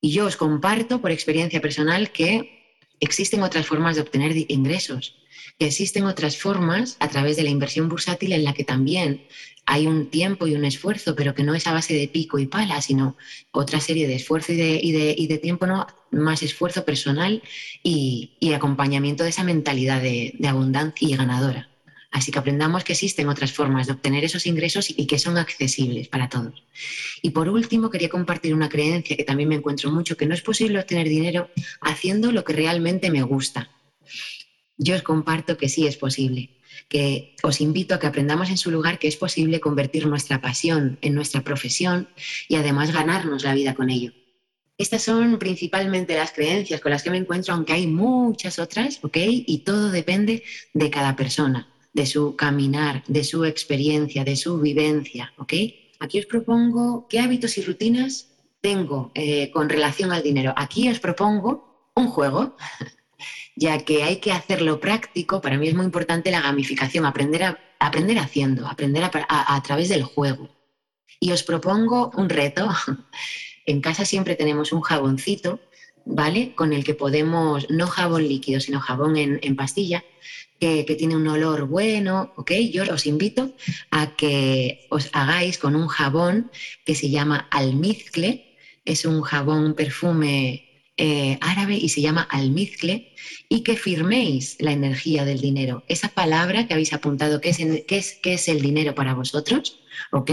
Y 0.00 0.10
yo 0.10 0.26
os 0.26 0.36
comparto 0.36 1.00
por 1.00 1.10
experiencia 1.10 1.60
personal 1.60 2.10
que 2.10 2.74
existen 3.00 3.42
otras 3.42 3.66
formas 3.66 3.94
de 3.94 4.02
obtener 4.02 4.32
ingresos, 4.48 5.16
existen 5.58 6.04
otras 6.04 6.36
formas 6.36 6.96
a 7.00 7.08
través 7.08 7.36
de 7.36 7.42
la 7.42 7.50
inversión 7.50 7.88
bursátil 7.88 8.32
en 8.32 8.44
la 8.44 8.52
que 8.52 8.64
también 8.64 9.26
hay 9.64 9.88
un 9.88 10.10
tiempo 10.10 10.46
y 10.46 10.54
un 10.54 10.64
esfuerzo, 10.64 11.16
pero 11.16 11.34
que 11.34 11.42
no 11.42 11.54
es 11.54 11.66
a 11.66 11.72
base 11.72 11.92
de 11.92 12.06
pico 12.06 12.38
y 12.38 12.46
pala, 12.46 12.80
sino 12.80 13.16
otra 13.50 13.80
serie 13.80 14.06
de 14.06 14.14
esfuerzo 14.14 14.52
y 14.52 14.92
de, 14.92 15.38
tiempo, 15.38 15.66
¿no? 15.66 15.86
más 16.12 16.42
esfuerzo 16.44 16.84
personal 16.84 17.42
y, 17.82 18.32
acompañamiento 18.54 19.24
de 19.24 19.30
esa 19.30 19.44
mentalidad 19.44 20.00
de, 20.00 20.34
de, 20.38 20.48
abundancia 20.48 21.08
y 21.08 21.16
ganadora. 21.16 21.68
Así 22.12 22.30
que 22.30 22.38
aprendamos 22.38 22.84
que 22.84 22.92
existen 22.92 23.28
otras 23.28 23.52
formas 23.52 23.88
de 23.88 23.94
obtener 23.94 24.24
esos 24.24 24.46
ingresos 24.46 24.88
y 24.88 25.06
que 25.06 25.18
son 25.18 25.36
accesibles 25.36 26.08
para 26.08 26.28
todos. 26.28 26.62
Y 27.20 27.30
por 27.30 27.48
último, 27.48 27.90
quería 27.90 28.08
compartir 28.08 28.54
una 28.54 28.68
creencia 28.68 29.16
que 29.16 29.24
también 29.24 29.48
me 29.48 29.56
encuentro 29.56 29.90
mucho, 29.90 30.16
que 30.16 30.26
no 30.26 30.32
es 30.32 30.42
posible 30.42 30.78
obtener 30.78 31.08
dinero 31.08 31.50
haciendo 31.80 32.30
lo 32.30 32.44
que 32.44 32.52
realmente 32.52 33.10
me 33.10 33.22
gusta. 33.22 33.70
Yo 34.78 34.94
os 34.94 35.02
comparto 35.02 35.56
que 35.56 35.68
sí 35.68 35.86
es 35.86 35.96
posible 35.96 36.56
que 36.88 37.34
os 37.42 37.60
invito 37.60 37.94
a 37.94 37.98
que 37.98 38.06
aprendamos 38.06 38.50
en 38.50 38.58
su 38.58 38.70
lugar 38.70 38.98
que 38.98 39.08
es 39.08 39.16
posible 39.16 39.60
convertir 39.60 40.06
nuestra 40.06 40.40
pasión 40.40 40.98
en 41.00 41.14
nuestra 41.14 41.42
profesión 41.42 42.08
y 42.48 42.56
además 42.56 42.92
ganarnos 42.92 43.44
la 43.44 43.54
vida 43.54 43.74
con 43.74 43.90
ello. 43.90 44.12
Estas 44.78 45.02
son 45.02 45.38
principalmente 45.38 46.14
las 46.14 46.32
creencias 46.32 46.80
con 46.80 46.90
las 46.90 47.02
que 47.02 47.10
me 47.10 47.16
encuentro, 47.16 47.54
aunque 47.54 47.72
hay 47.72 47.86
muchas 47.86 48.58
otras, 48.58 48.98
¿ok? 49.02 49.16
Y 49.16 49.58
todo 49.58 49.90
depende 49.90 50.42
de 50.74 50.90
cada 50.90 51.16
persona, 51.16 51.72
de 51.94 52.04
su 52.04 52.36
caminar, 52.36 53.02
de 53.08 53.24
su 53.24 53.46
experiencia, 53.46 54.22
de 54.22 54.36
su 54.36 54.60
vivencia, 54.60 55.32
¿ok? 55.38 55.54
Aquí 55.98 56.18
os 56.18 56.26
propongo 56.26 57.06
qué 57.08 57.20
hábitos 57.20 57.56
y 57.56 57.62
rutinas 57.62 58.28
tengo 58.60 59.12
eh, 59.14 59.50
con 59.50 59.70
relación 59.70 60.12
al 60.12 60.22
dinero. 60.22 60.52
Aquí 60.56 60.90
os 60.90 61.00
propongo 61.00 61.90
un 61.94 62.08
juego 62.08 62.56
ya 63.56 63.78
que 63.78 64.04
hay 64.04 64.16
que 64.16 64.32
hacerlo 64.32 64.78
práctico. 64.78 65.40
Para 65.40 65.56
mí 65.56 65.66
es 65.66 65.74
muy 65.74 65.86
importante 65.86 66.30
la 66.30 66.42
gamificación, 66.42 67.06
aprender, 67.06 67.42
a, 67.42 67.58
aprender 67.80 68.18
haciendo, 68.18 68.68
aprender 68.68 69.02
a, 69.04 69.62
través 69.62 69.88
del 69.88 70.04
juego. 70.04 70.50
Y 71.18 71.32
os 71.32 71.42
propongo 71.42 72.12
un 72.14 72.28
reto. 72.28 72.68
En 73.68 73.80
casa 73.80 74.04
siempre 74.04 74.36
tenemos 74.36 74.70
un 74.70 74.80
jaboncito, 74.80 75.58
¿vale? 76.04 76.54
Con 76.54 76.72
el 76.72 76.84
que 76.84 76.94
podemos, 76.94 77.68
no 77.68 77.88
jabón 77.88 78.22
líquido, 78.22 78.60
sino 78.60 78.78
jabón 78.78 79.16
en, 79.16 79.56
pastilla, 79.56 80.04
que, 80.60 80.84
tiene 80.96 81.16
un 81.16 81.26
olor 81.26 81.66
bueno, 81.66 82.32
¿ok? 82.36 82.52
Yo 82.72 82.84
os 82.84 83.06
invito 83.06 83.56
a 83.90 84.14
que 84.14 84.86
os 84.88 85.10
hagáis 85.12 85.58
con 85.58 85.74
un 85.74 85.88
jabón 85.88 86.52
que 86.84 86.94
se 86.94 87.10
llama 87.10 87.48
almizcle, 87.50 88.56
es 88.84 89.04
un 89.04 89.20
jabón, 89.22 89.74
perfume 89.74 90.65
eh, 90.96 91.38
árabe 91.40 91.76
y 91.76 91.88
se 91.88 92.00
llama 92.00 92.22
almizcle, 92.22 93.12
y 93.48 93.62
que 93.62 93.76
firméis 93.76 94.56
la 94.60 94.72
energía 94.72 95.24
del 95.24 95.40
dinero. 95.40 95.84
Esa 95.88 96.08
palabra 96.08 96.66
que 96.66 96.74
habéis 96.74 96.92
apuntado, 96.92 97.40
¿qué 97.40 97.50
es, 97.50 97.60
es, 97.60 98.18
qué 98.22 98.34
es 98.34 98.48
el 98.48 98.60
dinero 98.60 98.94
para 98.94 99.14
vosotros? 99.14 99.80
¿ok? 100.10 100.30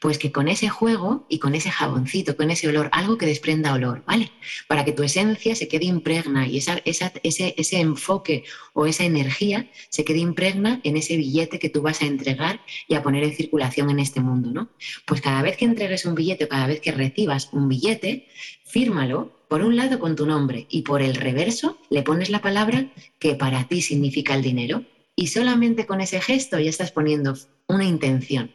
Pues 0.00 0.18
que 0.18 0.32
con 0.32 0.48
ese 0.48 0.68
juego 0.68 1.26
y 1.28 1.38
con 1.38 1.54
ese 1.54 1.70
jaboncito, 1.70 2.36
con 2.36 2.50
ese 2.50 2.68
olor, 2.68 2.88
algo 2.92 3.18
que 3.18 3.26
desprenda 3.26 3.72
olor, 3.72 4.04
¿vale? 4.06 4.30
Para 4.66 4.84
que 4.84 4.92
tu 4.92 5.02
esencia 5.02 5.54
se 5.54 5.68
quede 5.68 5.86
impregna 5.86 6.46
y 6.46 6.58
esa, 6.58 6.80
ese, 6.84 7.14
ese 7.22 7.80
enfoque 7.80 8.44
o 8.72 8.86
esa 8.86 9.04
energía 9.04 9.70
se 9.88 10.04
quede 10.04 10.18
impregna 10.18 10.80
en 10.84 10.96
ese 10.96 11.16
billete 11.16 11.58
que 11.58 11.70
tú 11.70 11.82
vas 11.82 12.02
a 12.02 12.06
entregar 12.06 12.60
y 12.86 12.94
a 12.94 13.02
poner 13.02 13.24
en 13.24 13.34
circulación 13.34 13.90
en 13.90 13.98
este 13.98 14.20
mundo, 14.20 14.50
¿no? 14.52 14.70
Pues 15.06 15.20
cada 15.20 15.42
vez 15.42 15.56
que 15.56 15.64
entregues 15.64 16.04
un 16.04 16.14
billete 16.14 16.44
o 16.44 16.48
cada 16.48 16.66
vez 16.66 16.80
que 16.80 16.92
recibas 16.92 17.50
un 17.52 17.68
billete, 17.68 18.28
fírmalo 18.64 19.37
por 19.48 19.62
un 19.62 19.76
lado 19.76 19.98
con 19.98 20.14
tu 20.14 20.26
nombre 20.26 20.66
y 20.70 20.82
por 20.82 21.02
el 21.02 21.14
reverso 21.14 21.78
le 21.90 22.02
pones 22.02 22.30
la 22.30 22.42
palabra 22.42 22.92
que 23.18 23.34
para 23.34 23.64
ti 23.64 23.82
significa 23.82 24.34
el 24.34 24.42
dinero. 24.42 24.84
Y 25.16 25.28
solamente 25.28 25.86
con 25.86 26.00
ese 26.00 26.20
gesto 26.20 26.60
ya 26.60 26.70
estás 26.70 26.92
poniendo 26.92 27.34
una 27.66 27.84
intención 27.84 28.52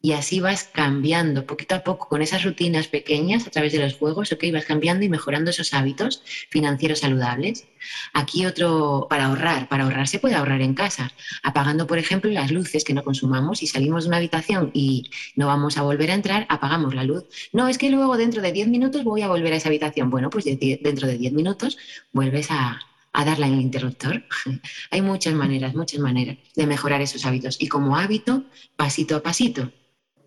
y 0.00 0.12
así 0.12 0.40
vas 0.40 0.64
cambiando 0.64 1.44
poquito 1.46 1.74
a 1.74 1.82
poco 1.82 2.08
con 2.08 2.22
esas 2.22 2.44
rutinas 2.44 2.86
pequeñas 2.86 3.46
a 3.46 3.50
través 3.50 3.72
de 3.72 3.80
los 3.80 3.94
juegos, 3.94 4.30
ok, 4.32 4.44
vas 4.52 4.64
cambiando 4.64 5.04
y 5.04 5.08
mejorando 5.08 5.50
esos 5.50 5.74
hábitos 5.74 6.22
financieros 6.50 7.00
saludables. 7.00 7.66
Aquí 8.12 8.46
otro, 8.46 9.06
para 9.10 9.26
ahorrar, 9.26 9.68
para 9.68 9.84
ahorrar 9.84 10.06
se 10.06 10.18
puede 10.18 10.36
ahorrar 10.36 10.62
en 10.62 10.74
casa, 10.74 11.12
apagando, 11.42 11.86
por 11.86 11.98
ejemplo, 11.98 12.30
las 12.30 12.50
luces 12.50 12.84
que 12.84 12.94
no 12.94 13.02
consumamos. 13.02 13.58
Si 13.58 13.66
salimos 13.66 14.04
de 14.04 14.08
una 14.08 14.18
habitación 14.18 14.70
y 14.72 15.10
no 15.36 15.46
vamos 15.46 15.78
a 15.78 15.82
volver 15.82 16.10
a 16.10 16.14
entrar, 16.14 16.46
apagamos 16.48 16.94
la 16.94 17.04
luz. 17.04 17.24
No, 17.52 17.68
es 17.68 17.78
que 17.78 17.90
luego 17.90 18.16
dentro 18.16 18.40
de 18.42 18.52
10 18.52 18.68
minutos 18.68 19.04
voy 19.04 19.22
a 19.22 19.28
volver 19.28 19.52
a 19.52 19.56
esa 19.56 19.68
habitación. 19.68 20.10
Bueno, 20.10 20.30
pues 20.30 20.44
dentro 20.44 21.08
de 21.08 21.18
10 21.18 21.32
minutos 21.32 21.76
vuelves 22.12 22.50
a, 22.50 22.80
a 23.12 23.24
darle 23.24 23.46
en 23.46 23.54
el 23.54 23.60
interruptor. 23.60 24.24
Hay 24.90 25.02
muchas 25.02 25.34
maneras, 25.34 25.74
muchas 25.74 26.00
maneras 26.00 26.36
de 26.54 26.66
mejorar 26.66 27.00
esos 27.00 27.24
hábitos. 27.26 27.56
Y 27.60 27.68
como 27.68 27.96
hábito, 27.96 28.44
pasito 28.76 29.16
a 29.16 29.22
pasito. 29.22 29.72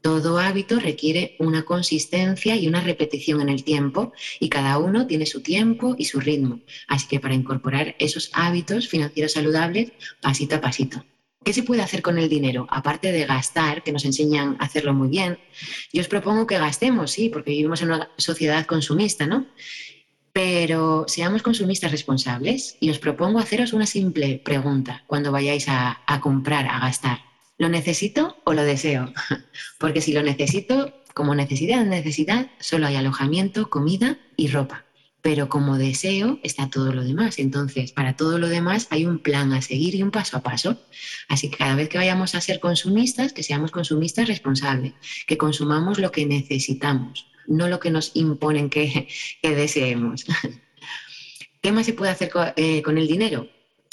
Todo 0.01 0.39
hábito 0.39 0.79
requiere 0.79 1.35
una 1.37 1.63
consistencia 1.63 2.55
y 2.55 2.67
una 2.67 2.81
repetición 2.81 3.39
en 3.39 3.49
el 3.49 3.63
tiempo 3.63 4.13
y 4.39 4.49
cada 4.49 4.79
uno 4.79 5.05
tiene 5.05 5.27
su 5.27 5.41
tiempo 5.41 5.95
y 5.97 6.05
su 6.05 6.19
ritmo. 6.19 6.61
Así 6.87 7.07
que 7.07 7.19
para 7.19 7.35
incorporar 7.35 7.95
esos 7.99 8.31
hábitos 8.33 8.87
financieros 8.87 9.33
saludables, 9.33 9.91
pasito 10.19 10.55
a 10.55 10.61
pasito. 10.61 11.05
¿Qué 11.43 11.53
se 11.53 11.63
puede 11.63 11.81
hacer 11.83 12.01
con 12.01 12.17
el 12.17 12.29
dinero? 12.29 12.67
Aparte 12.69 13.11
de 13.11 13.25
gastar, 13.25 13.83
que 13.83 13.91
nos 13.91 14.05
enseñan 14.05 14.57
a 14.59 14.65
hacerlo 14.65 14.93
muy 14.93 15.09
bien, 15.09 15.39
yo 15.91 16.01
os 16.01 16.07
propongo 16.07 16.45
que 16.45 16.57
gastemos, 16.57 17.11
sí, 17.11 17.29
porque 17.29 17.51
vivimos 17.51 17.81
en 17.81 17.91
una 17.91 18.09
sociedad 18.17 18.65
consumista, 18.65 19.25
¿no? 19.25 19.47
Pero 20.33 21.05
seamos 21.07 21.41
consumistas 21.41 21.91
responsables 21.91 22.77
y 22.79 22.89
os 22.89 22.99
propongo 22.99 23.39
haceros 23.39 23.73
una 23.73 23.85
simple 23.85 24.39
pregunta 24.43 25.03
cuando 25.07 25.31
vayáis 25.31 25.67
a, 25.67 26.01
a 26.05 26.21
comprar, 26.21 26.67
a 26.67 26.79
gastar. 26.79 27.30
¿Lo 27.61 27.69
necesito 27.69 28.37
o 28.43 28.53
lo 28.53 28.63
deseo? 28.63 29.13
Porque 29.77 30.01
si 30.01 30.13
lo 30.13 30.23
necesito, 30.23 30.95
como 31.13 31.35
necesidad, 31.35 31.85
necesidad, 31.85 32.49
solo 32.59 32.87
hay 32.87 32.95
alojamiento, 32.95 33.69
comida 33.69 34.17
y 34.35 34.47
ropa. 34.47 34.83
Pero 35.21 35.47
como 35.47 35.77
deseo 35.77 36.39
está 36.41 36.71
todo 36.71 36.91
lo 36.91 37.03
demás. 37.03 37.37
Entonces, 37.37 37.91
para 37.91 38.15
todo 38.15 38.39
lo 38.39 38.49
demás 38.49 38.87
hay 38.89 39.05
un 39.05 39.19
plan 39.19 39.53
a 39.53 39.61
seguir 39.61 39.93
y 39.93 40.01
un 40.01 40.09
paso 40.09 40.37
a 40.37 40.41
paso. 40.41 40.81
Así 41.29 41.51
que 41.51 41.57
cada 41.57 41.75
vez 41.75 41.87
que 41.87 41.99
vayamos 41.99 42.33
a 42.33 42.41
ser 42.41 42.59
consumistas, 42.59 43.31
que 43.31 43.43
seamos 43.43 43.69
consumistas 43.69 44.27
responsables, 44.27 44.93
que 45.27 45.37
consumamos 45.37 45.99
lo 45.99 46.11
que 46.11 46.25
necesitamos, 46.25 47.27
no 47.45 47.67
lo 47.67 47.79
que 47.79 47.91
nos 47.91 48.09
imponen 48.15 48.71
que, 48.71 49.07
deseemos. 49.43 50.25
¿Qué 51.61 51.71
más 51.71 51.85
se 51.85 51.93
puede 51.93 52.11
hacer 52.11 52.31
eh, 52.55 52.81
con 52.81 52.97
el 52.97 53.07
dinero? 53.07 53.47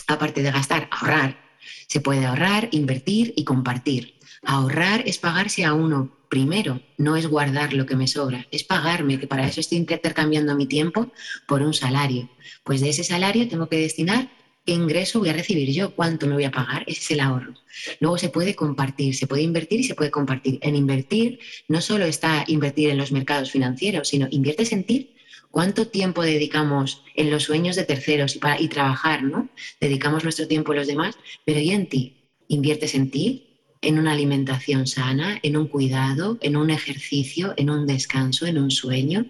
Aparte 0.07 0.43
de 0.43 0.53
gastar, 0.53 0.89
ahorrar, 0.91 1.48
se 1.87 2.01
puede 2.01 2.27
ahorrar, 2.27 2.69
invertir 2.73 3.33
y 3.37 3.45
compartir. 3.45 4.15
Ahorrar 4.43 5.03
es 5.07 5.19
pagarse 5.19 5.65
a 5.65 5.75
uno 5.75 6.19
primero 6.29 6.81
no 6.97 7.17
es 7.17 7.27
guardar 7.27 7.73
lo 7.73 7.87
que 7.87 7.97
me 7.97 8.07
sobra, 8.07 8.47
es 8.51 8.65
pagarme, 8.65 9.19
que 9.19 9.27
para 9.27 9.47
eso 9.47 9.61
estoy 9.61 9.79
intercambiando 9.79 10.55
mi 10.55 10.67
tiempo 10.67 11.11
por 11.47 11.63
un 11.63 11.75
salario. 11.75 12.29
Pues 12.65 12.81
de 12.81 12.91
ese 12.91 13.05
salario 13.05 13.49
tengo 13.49 13.69
que 13.69 13.79
destinar 13.79 14.29
qué 14.65 14.73
ingreso 14.73 15.21
voy 15.21 15.31
a 15.31 15.33
recibir 15.33 15.71
yo, 15.73 15.95
cuánto 15.95 16.27
me 16.27 16.35
voy 16.35 16.45
a 16.45 16.51
pagar, 16.51 16.85
ese 16.87 17.01
es 17.01 17.11
el 17.13 17.21
ahorro. 17.21 17.55
Luego 18.01 18.19
se 18.19 18.29
puede 18.29 18.55
compartir, 18.55 19.15
se 19.15 19.27
puede 19.27 19.43
invertir 19.43 19.81
y 19.81 19.85
se 19.85 19.95
puede 19.95 20.11
compartir. 20.11 20.59
En 20.63 20.77
invertir 20.77 21.39
no 21.69 21.81
solo 21.81 22.05
está 22.05 22.45
invertir 22.47 22.91
en 22.91 22.99
los 22.99 23.13
mercados 23.13 23.51
financieros, 23.51 24.09
sino 24.09 24.29
inviertes 24.31 24.73
en 24.73 24.85
ti. 24.85 25.15
¿Cuánto 25.51 25.89
tiempo 25.89 26.23
dedicamos 26.23 27.03
en 27.15 27.31
los 27.31 27.45
sueños 27.45 27.77
de 27.77 27.85
terceros 27.85 28.37
y, 28.37 28.39
para, 28.39 28.61
y 28.61 28.69
trabajar, 28.69 29.23
¿no? 29.23 29.49
Dedicamos 29.81 30.23
nuestro 30.25 30.47
tiempo 30.47 30.73
a 30.73 30.77
los 30.77 30.87
demás, 30.87 31.17
pero 31.45 31.61
¿y 31.61 31.71
en 31.71 31.89
ti? 31.89 32.17
¿Inviertes 32.49 32.95
en 32.95 33.11
ti? 33.11 33.49
en 33.81 33.99
una 33.99 34.13
alimentación 34.13 34.87
sana, 34.87 35.39
en 35.43 35.57
un 35.57 35.69
cuidado, 35.69 36.39
en 36.41 36.57
un 36.57 36.71
ejercicio, 36.71 37.55
en 37.57 37.71
un 37.71 37.87
descanso, 37.87 38.47
en 38.47 38.59
un 38.59 38.71
sueño, 38.71 39.27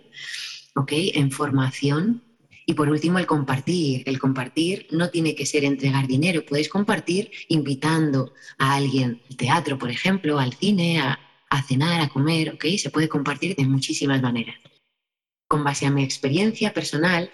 ¿ok? 0.74 0.92
En 1.14 1.30
formación. 1.30 2.22
Y 2.66 2.74
por 2.74 2.90
último, 2.90 3.18
el 3.18 3.26
compartir. 3.26 4.02
El 4.06 4.18
compartir 4.18 4.86
no 4.90 5.10
tiene 5.10 5.34
que 5.34 5.46
ser 5.46 5.64
entregar 5.64 6.06
dinero. 6.06 6.44
Puedes 6.44 6.68
compartir 6.68 7.30
invitando 7.48 8.32
a 8.58 8.74
alguien 8.74 9.22
al 9.30 9.36
teatro, 9.36 9.78
por 9.78 9.90
ejemplo, 9.90 10.38
al 10.38 10.52
cine, 10.54 11.00
a, 11.00 11.18
a 11.48 11.62
cenar, 11.62 12.00
a 12.00 12.08
comer, 12.08 12.54
¿ok? 12.54 12.64
Se 12.76 12.90
puede 12.90 13.08
compartir 13.08 13.56
de 13.56 13.66
muchísimas 13.66 14.20
maneras. 14.20 14.56
Con 15.48 15.64
base 15.64 15.86
a 15.86 15.90
mi 15.90 16.04
experiencia 16.04 16.72
personal, 16.72 17.30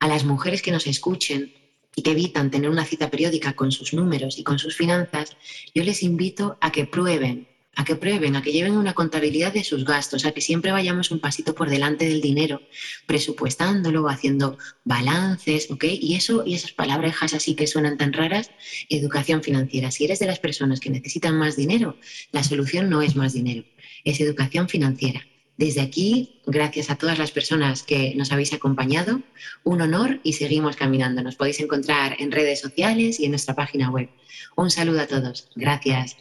a 0.00 0.08
las 0.08 0.24
mujeres 0.24 0.62
que 0.62 0.72
nos 0.72 0.86
escuchen, 0.86 1.52
y 1.94 2.02
que 2.02 2.12
evitan 2.12 2.50
tener 2.50 2.70
una 2.70 2.84
cita 2.84 3.10
periódica 3.10 3.54
con 3.54 3.72
sus 3.72 3.92
números 3.92 4.38
y 4.38 4.44
con 4.44 4.58
sus 4.58 4.76
finanzas, 4.76 5.36
yo 5.74 5.84
les 5.84 6.02
invito 6.02 6.56
a 6.60 6.72
que 6.72 6.86
prueben, 6.86 7.48
a 7.74 7.84
que 7.84 7.96
prueben, 7.96 8.36
a 8.36 8.42
que 8.42 8.52
lleven 8.52 8.76
una 8.76 8.94
contabilidad 8.94 9.52
de 9.52 9.64
sus 9.64 9.84
gastos, 9.84 10.24
a 10.24 10.32
que 10.32 10.40
siempre 10.40 10.72
vayamos 10.72 11.10
un 11.10 11.20
pasito 11.20 11.54
por 11.54 11.68
delante 11.68 12.06
del 12.06 12.20
dinero, 12.20 12.62
presupuestándolo, 13.06 14.08
haciendo 14.08 14.58
balances, 14.84 15.70
¿ok? 15.70 15.84
Y 15.84 16.14
eso 16.14 16.44
y 16.46 16.54
esas 16.54 16.72
palabrejas 16.72 17.34
así 17.34 17.54
que 17.54 17.66
suenan 17.66 17.98
tan 17.98 18.12
raras, 18.12 18.50
educación 18.88 19.42
financiera. 19.42 19.90
Si 19.90 20.04
eres 20.04 20.18
de 20.18 20.26
las 20.26 20.38
personas 20.38 20.80
que 20.80 20.90
necesitan 20.90 21.36
más 21.36 21.56
dinero, 21.56 21.96
la 22.30 22.42
solución 22.42 22.88
no 22.88 23.02
es 23.02 23.16
más 23.16 23.32
dinero, 23.32 23.64
es 24.04 24.20
educación 24.20 24.68
financiera. 24.68 25.26
Desde 25.62 25.80
aquí, 25.80 26.40
gracias 26.44 26.90
a 26.90 26.96
todas 26.96 27.20
las 27.20 27.30
personas 27.30 27.84
que 27.84 28.16
nos 28.16 28.32
habéis 28.32 28.52
acompañado, 28.52 29.22
un 29.62 29.80
honor 29.80 30.18
y 30.24 30.32
seguimos 30.32 30.74
caminando. 30.74 31.22
Nos 31.22 31.36
podéis 31.36 31.60
encontrar 31.60 32.16
en 32.18 32.32
redes 32.32 32.60
sociales 32.60 33.20
y 33.20 33.26
en 33.26 33.30
nuestra 33.30 33.54
página 33.54 33.88
web. 33.88 34.10
Un 34.56 34.72
saludo 34.72 35.02
a 35.02 35.06
todos. 35.06 35.48
Gracias. 35.54 36.16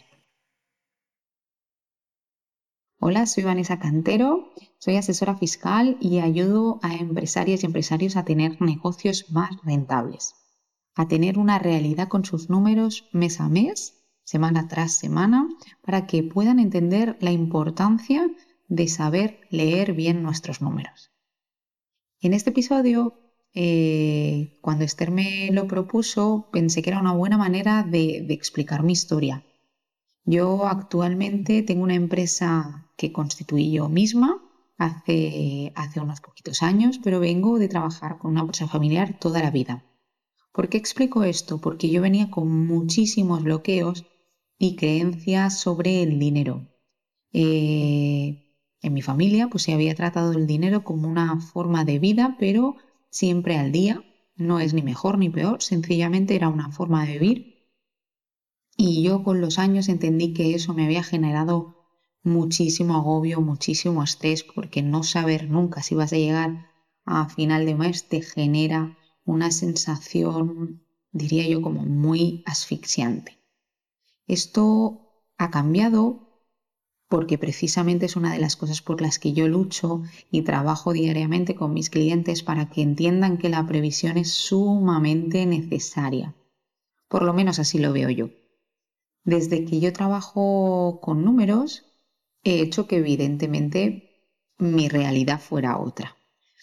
Hola, 3.00 3.26
soy 3.26 3.44
Vanessa 3.44 3.80
Cantero, 3.80 4.54
soy 4.78 4.98
asesora 4.98 5.36
fiscal 5.36 5.98
y 6.00 6.20
ayudo 6.20 6.80
a 6.84 6.94
empresarias 6.94 7.64
y 7.64 7.66
empresarios 7.66 8.18
a 8.18 8.26
tener 8.26 8.62
negocios 8.62 9.32
más 9.32 9.50
rentables, 9.64 10.36
a 10.94 11.08
tener 11.08 11.40
una 11.40 11.58
realidad 11.58 12.10
con 12.10 12.26
sus 12.26 12.52
números 12.52 13.10
mes 13.12 13.40
a 13.40 13.50
mes, 13.50 14.04
semana 14.24 14.68
tras 14.68 14.94
semana, 14.94 15.50
para 15.82 16.06
que 16.06 16.22
puedan 16.22 16.60
entender 16.60 17.18
la 17.22 17.32
importancia 17.32 18.28
de 18.28 18.51
saber 18.88 19.48
leer 19.50 19.94
bien 19.94 20.24
nuestros 20.24 20.62
números. 20.62 21.12
En 22.22 22.34
este 22.34 22.52
episodio, 22.52 23.20
eh, 23.54 24.60
cuando 24.62 24.86
Esther 24.86 25.12
me 25.12 25.50
lo 25.52 25.68
propuso, 25.68 26.50
pensé 26.52 26.82
que 26.82 26.92
era 26.92 27.00
una 27.00 27.14
buena 27.14 27.38
manera 27.38 27.84
de, 27.84 28.18
explicar 28.30 28.84
mi 28.84 28.94
historia. 28.94 29.44
Yo 30.24 30.68
actualmente 30.68 31.64
tengo 31.64 31.84
una 31.84 31.96
empresa 31.96 32.92
que 32.98 33.12
constituí 33.12 33.72
yo 33.72 33.90
misma 33.90 34.42
hace, 34.78 35.74
hace 35.76 36.00
unos 36.00 36.22
poquitos 36.22 36.62
años, 36.62 37.00
pero 37.04 37.20
vengo 37.20 37.60
de 37.60 37.68
trabajar 37.68 38.20
con 38.20 38.32
una 38.32 38.42
empresa 38.42 38.68
familiar 38.68 39.18
toda 39.20 39.42
la 39.42 39.52
vida. 39.52 39.84
¿Por 40.54 40.70
qué 40.70 40.78
explico 40.78 41.24
esto? 41.24 41.60
Porque 41.60 41.90
yo 41.90 42.02
venía 42.02 42.30
con 42.30 42.68
muchísimos 42.68 43.44
bloqueos 43.44 44.06
y 44.58 44.76
creencias 44.76 45.60
sobre 45.60 46.04
el 46.04 46.20
dinero. 46.20 46.68
Eh, 47.34 48.51
en 48.82 48.94
mi 48.94 49.02
familia 49.02 49.48
pues 49.48 49.64
se 49.64 49.74
había 49.74 49.96
tratado 49.96 50.34
el 50.34 50.48
dinero 50.48 50.84
como 50.84 51.08
una 51.08 51.40
forma 51.40 51.86
de 51.86 52.00
vida, 52.00 52.36
pero 52.40 52.76
siempre 53.10 53.58
al 53.58 53.72
día. 53.72 54.04
No 54.36 54.60
es 54.60 54.74
ni 54.74 54.82
mejor 54.82 55.18
ni 55.20 55.30
peor, 55.30 55.62
sencillamente 55.62 56.36
era 56.36 56.50
una 56.50 56.72
forma 56.72 57.06
de 57.06 57.20
vivir. 57.20 57.52
Y 58.76 59.04
yo 59.04 59.24
con 59.24 59.42
los 59.42 59.60
años 59.60 59.88
entendí 59.90 60.34
que 60.34 60.56
eso 60.56 60.74
me 60.74 60.86
había 60.86 61.04
generado 61.04 61.76
muchísimo 62.24 62.96
agobio, 62.96 63.42
muchísimo 63.42 64.02
estrés, 64.02 64.44
porque 64.44 64.82
no 64.82 65.04
saber 65.04 65.50
nunca 65.50 65.84
si 65.84 65.94
vas 65.94 66.14
a 66.14 66.18
llegar 66.18 66.66
a 67.06 67.30
final 67.30 67.66
de 67.66 67.76
mes 67.76 68.08
te 68.08 68.22
genera 68.22 68.98
una 69.26 69.52
sensación, 69.52 70.84
diría 71.12 71.48
yo, 71.48 71.62
como 71.62 71.84
muy 71.84 72.44
asfixiante. 72.48 73.38
Esto 74.28 75.12
ha 75.38 75.52
cambiado 75.52 76.31
porque 77.12 77.38
precisamente 77.38 78.06
es 78.06 78.16
una 78.16 78.32
de 78.32 78.40
las 78.40 78.56
cosas 78.56 78.82
por 78.82 79.02
las 79.02 79.20
que 79.20 79.34
yo 79.34 79.50
lucho 79.50 80.02
y 80.32 80.44
trabajo 80.44 80.94
diariamente 80.94 81.56
con 81.56 81.74
mis 81.74 81.90
clientes 81.90 82.42
para 82.42 82.70
que 82.70 82.82
entiendan 82.82 83.38
que 83.38 83.50
la 83.50 83.68
previsión 83.68 84.18
es 84.18 84.32
sumamente 84.32 85.46
necesaria. 85.46 86.34
Por 87.10 87.24
lo 87.24 87.34
menos 87.34 87.60
así 87.60 87.80
lo 87.80 87.92
veo 87.92 88.10
yo. 88.10 88.30
Desde 89.26 89.66
que 89.66 89.82
yo 89.82 89.92
trabajo 89.92 91.00
con 91.02 91.26
números, 91.26 91.84
he 92.46 92.62
hecho 92.62 92.88
que 92.88 93.00
evidentemente 93.00 94.32
mi 94.58 94.88
realidad 94.88 95.42
fuera 95.42 95.78
otra. 95.80 96.16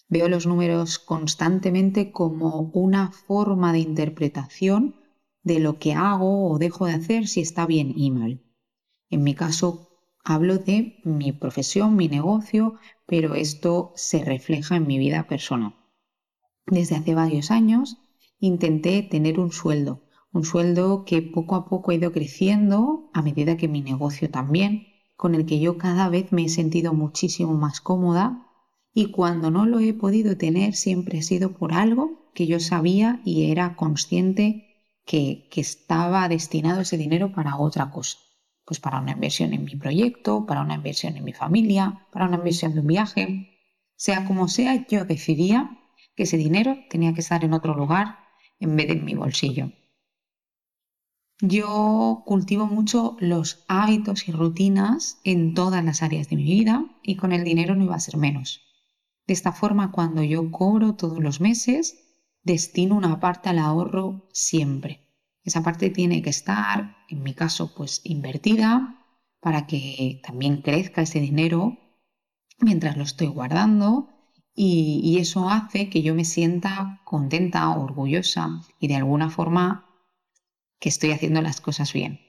Veo 0.08 0.30
los 0.30 0.46
números 0.46 0.98
constantemente 0.98 2.11
como 2.11 2.70
una 2.72 3.12
forma 3.12 3.74
de 3.74 3.80
interpretación 3.80 4.96
de 5.42 5.58
lo 5.58 5.78
que 5.78 5.92
hago 5.92 6.50
o 6.50 6.58
dejo 6.58 6.87
de 6.87 6.94
hacer 6.94 7.28
si 7.28 7.42
está 7.42 7.66
bien 7.66 7.92
y 7.94 8.11
mal. 8.11 8.40
En 9.11 9.22
mi 9.24 9.34
caso, 9.34 9.88
Hablo 10.30 10.58
de 10.58 11.00
mi 11.04 11.32
profesión, 11.32 11.96
mi 11.96 12.06
negocio, 12.06 12.74
pero 13.06 13.34
esto 13.34 13.92
se 13.96 14.22
refleja 14.22 14.76
en 14.76 14.86
mi 14.86 14.98
vida 14.98 15.26
personal. 15.26 15.74
Desde 16.66 16.96
hace 16.96 17.14
varios 17.14 17.50
años 17.50 17.96
intenté 18.38 19.02
tener 19.02 19.40
un 19.40 19.52
sueldo, 19.52 20.02
un 20.34 20.44
sueldo 20.44 21.06
que 21.06 21.22
poco 21.22 21.54
a 21.54 21.66
poco 21.66 21.92
ha 21.92 21.94
ido 21.94 22.12
creciendo 22.12 23.08
a 23.14 23.22
medida 23.22 23.56
que 23.56 23.68
mi 23.68 23.80
negocio 23.80 24.28
también, 24.28 24.88
con 25.16 25.34
el 25.34 25.46
que 25.46 25.60
yo 25.60 25.78
cada 25.78 26.10
vez 26.10 26.30
me 26.30 26.44
he 26.44 26.50
sentido 26.50 26.92
muchísimo 26.92 27.54
más 27.54 27.80
cómoda 27.80 28.46
y 28.92 29.10
cuando 29.10 29.50
no 29.50 29.64
lo 29.64 29.80
he 29.80 29.94
podido 29.94 30.36
tener 30.36 30.74
siempre 30.74 31.20
ha 31.20 31.22
sido 31.22 31.54
por 31.54 31.72
algo 31.72 32.30
que 32.34 32.46
yo 32.46 32.60
sabía 32.60 33.22
y 33.24 33.50
era 33.50 33.76
consciente 33.76 34.92
que, 35.06 35.48
que 35.50 35.62
estaba 35.62 36.28
destinado 36.28 36.82
ese 36.82 36.98
dinero 36.98 37.32
para 37.32 37.56
otra 37.56 37.90
cosa 37.90 38.18
pues 38.68 38.81
para 38.81 39.00
una 39.00 39.12
inversión 39.12 39.54
en 39.54 39.64
mi 39.64 39.76
proyecto, 39.76 40.44
para 40.44 40.61
una 40.61 40.74
inversión 40.74 41.16
en 41.16 41.24
mi 41.24 41.33
familia, 41.33 42.07
para 42.12 42.26
una 42.26 42.37
inversión 42.37 42.74
de 42.74 42.81
un 42.81 42.87
viaje. 42.87 43.48
Sea 43.96 44.26
como 44.26 44.46
sea, 44.46 44.87
yo 44.88 45.07
decidía 45.07 45.81
que 46.14 46.24
ese 46.24 46.37
dinero 46.37 46.76
tenía 46.90 47.14
que 47.14 47.22
estar 47.22 47.42
en 47.44 47.54
otro 47.54 47.74
lugar 47.74 48.18
en 48.61 48.76
vez 48.76 48.88
de 48.88 48.92
en 48.92 49.07
mi 49.07 49.14
bolsillo. 49.14 49.72
Yo 51.40 52.24
cultivo 52.26 52.66
mucho 52.66 53.16
los 53.20 53.64
hábitos 53.68 54.28
y 54.28 54.33
rutinas 54.33 55.18
en 55.24 55.54
todas 55.54 55.83
las 55.83 56.02
áreas 56.02 56.28
de 56.28 56.37
mi 56.37 56.44
vida 56.44 56.85
y 57.02 57.16
con 57.16 57.33
el 57.33 57.44
dinero 57.44 57.74
no 57.74 57.85
iba 57.85 57.94
a 57.94 58.00
ser 58.00 58.18
menos. 58.18 58.61
De 59.26 59.33
esta 59.33 59.52
forma, 59.52 59.92
cuando 59.92 60.22
yo 60.22 60.50
cobro 60.50 60.94
todos 60.94 61.20
los 61.20 61.40
meses, 61.40 61.96
destino 62.42 62.96
una 62.96 63.18
parte 63.18 63.48
al 63.48 63.61
ahorro 63.61 64.28
siempre. 64.31 65.07
Esa 65.48 65.62
parte 65.62 65.88
tiene 65.88 66.20
que 66.20 66.28
estar, 66.28 66.94
en 67.08 67.22
mi 67.22 67.32
caso, 67.32 67.74
pues 67.74 68.02
invertida 68.04 69.02
para 69.40 69.66
que 69.66 70.20
también 70.22 70.61
crezca 70.61 71.00
ese 71.00 71.20
dinero 71.20 71.78
mientras 72.58 72.98
lo 72.98 73.04
estoy 73.04 73.28
guardando 73.28 74.11
y, 74.54 75.16
eso 75.18 75.48
hace 75.48 75.88
que 75.88 76.02
yo 76.02 76.14
me 76.14 76.26
sienta 76.26 77.00
contenta, 77.06 77.70
orgullosa 77.70 78.61
y 78.78 78.88
de 78.88 78.96
alguna 78.96 79.30
forma 79.30 79.87
que 80.80 80.90
estoy 80.90 81.12
haciendo 81.12 81.40
las 81.40 81.62
cosas 81.62 81.94
bien. 81.94 82.20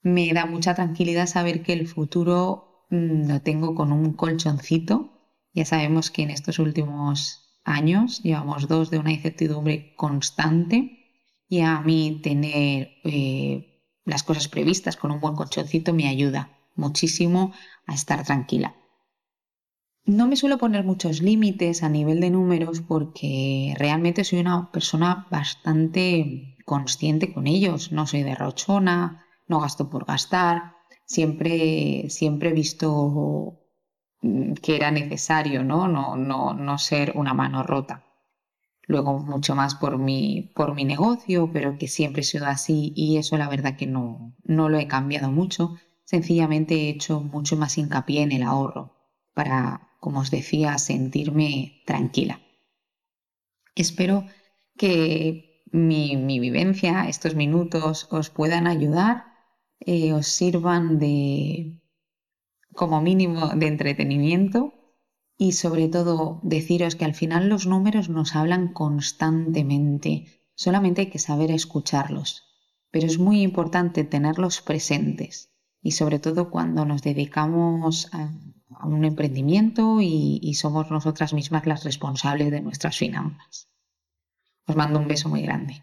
Me 0.00 0.32
da 0.32 0.46
mucha 0.46 0.74
tranquilidad 0.74 1.26
saber 1.26 1.62
que 1.62 1.74
el 1.74 1.86
futuro 1.86 2.86
mm, 2.88 3.28
lo 3.28 3.42
tengo 3.42 3.74
con 3.74 3.92
un 3.92 4.14
colchoncito. 4.14 5.12
Ya 5.52 5.66
sabemos 5.66 6.10
que 6.10 6.22
en 6.22 6.30
estos 6.30 6.58
últimos 6.58 7.60
años 7.62 8.22
llevamos 8.22 8.68
dos 8.68 8.90
de 8.90 9.00
una 9.00 9.12
incertidumbre 9.12 9.94
constante 9.96 10.97
y 11.48 11.60
a 11.60 11.80
mí 11.80 12.20
tener 12.22 12.90
eh, 13.04 13.82
las 14.04 14.22
cosas 14.22 14.48
previstas 14.48 14.96
con 14.96 15.10
un 15.10 15.20
buen 15.20 15.34
colchoncito 15.34 15.92
me 15.94 16.08
ayuda 16.08 16.58
muchísimo 16.76 17.52
a 17.86 17.94
estar 17.94 18.24
tranquila. 18.24 18.74
No 20.04 20.26
me 20.26 20.36
suelo 20.36 20.56
poner 20.56 20.84
muchos 20.84 21.20
límites 21.20 21.82
a 21.82 21.88
nivel 21.90 22.20
de 22.20 22.30
números 22.30 22.80
porque 22.80 23.74
realmente 23.78 24.24
soy 24.24 24.38
una 24.40 24.72
persona 24.72 25.26
bastante 25.30 26.56
consciente 26.64 27.32
con 27.34 27.46
ellos. 27.46 27.92
No 27.92 28.06
soy 28.06 28.22
derrochona, 28.22 29.26
no 29.48 29.60
gasto 29.60 29.90
por 29.90 30.06
gastar. 30.06 30.76
siempre, 31.04 32.08
siempre 32.08 32.50
he 32.50 32.52
visto 32.54 33.60
mm, 34.22 34.52
que 34.54 34.76
era 34.76 34.90
necesario 34.90 35.62
¿no? 35.64 35.88
No, 35.88 36.16
no, 36.16 36.54
no 36.54 36.78
ser 36.78 37.12
una 37.14 37.34
mano 37.34 37.62
rota. 37.62 38.07
Luego 38.88 39.18
mucho 39.18 39.54
más 39.54 39.74
por 39.74 39.98
mi, 39.98 40.50
por 40.54 40.74
mi 40.74 40.84
negocio, 40.84 41.50
pero 41.52 41.76
que 41.76 41.88
siempre 41.88 42.22
he 42.22 42.24
sido 42.24 42.46
así 42.46 42.94
y 42.96 43.18
eso 43.18 43.36
la 43.36 43.48
verdad 43.48 43.76
que 43.76 43.86
no, 43.86 44.34
no 44.44 44.70
lo 44.70 44.78
he 44.78 44.88
cambiado 44.88 45.30
mucho. 45.30 45.76
Sencillamente 46.04 46.74
he 46.74 46.88
hecho 46.88 47.20
mucho 47.20 47.56
más 47.58 47.76
hincapié 47.76 48.22
en 48.22 48.32
el 48.32 48.42
ahorro 48.42 48.96
para, 49.34 49.90
como 50.00 50.20
os 50.20 50.30
decía, 50.30 50.78
sentirme 50.78 51.82
tranquila. 51.84 52.40
Espero 53.74 54.24
que 54.78 55.64
mi, 55.70 56.40
vivencia, 56.40 57.08
estos 57.08 57.34
minutos, 57.34 58.08
os 58.10 58.30
puedan 58.30 58.66
ayudar, 58.66 59.26
eh, 59.80 60.14
os 60.14 60.28
sirvan 60.28 60.98
de, 60.98 61.78
como 62.72 63.02
mínimo, 63.02 63.48
de 63.48 63.66
entretenimiento 63.66 64.77
y 65.38 65.52
sobre 65.52 65.86
todo 65.88 66.40
deciros 66.42 66.96
que 66.96 67.04
al 67.04 67.14
final 67.14 67.48
los 67.48 67.66
números 67.66 68.08
nos 68.08 68.34
hablan 68.34 68.72
constantemente, 68.72 70.26
solamente 70.56 71.02
hay 71.02 71.10
que 71.10 71.20
saber 71.20 71.52
escucharlos. 71.52 72.44
Pero 72.90 73.06
es 73.06 73.18
muy 73.18 73.42
importante 73.42 74.02
tenerlos 74.02 74.60
presentes 74.60 75.52
y 75.80 75.92
sobre 75.92 76.18
todo 76.18 76.50
cuando 76.50 76.84
nos 76.84 77.02
dedicamos 77.02 78.12
a, 78.12 78.32
un 78.84 79.04
emprendimiento 79.04 80.00
y 80.00 80.54
somos 80.54 80.90
nosotras 80.90 81.32
mismas 81.32 81.66
las 81.66 81.84
responsables 81.84 82.50
de 82.50 82.60
nuestras 82.60 82.96
finanzas. 82.96 83.68
Os 84.66 84.76
mando 84.76 84.98
un 84.98 85.08
beso 85.08 85.28
muy 85.28 85.42
grande. 85.42 85.82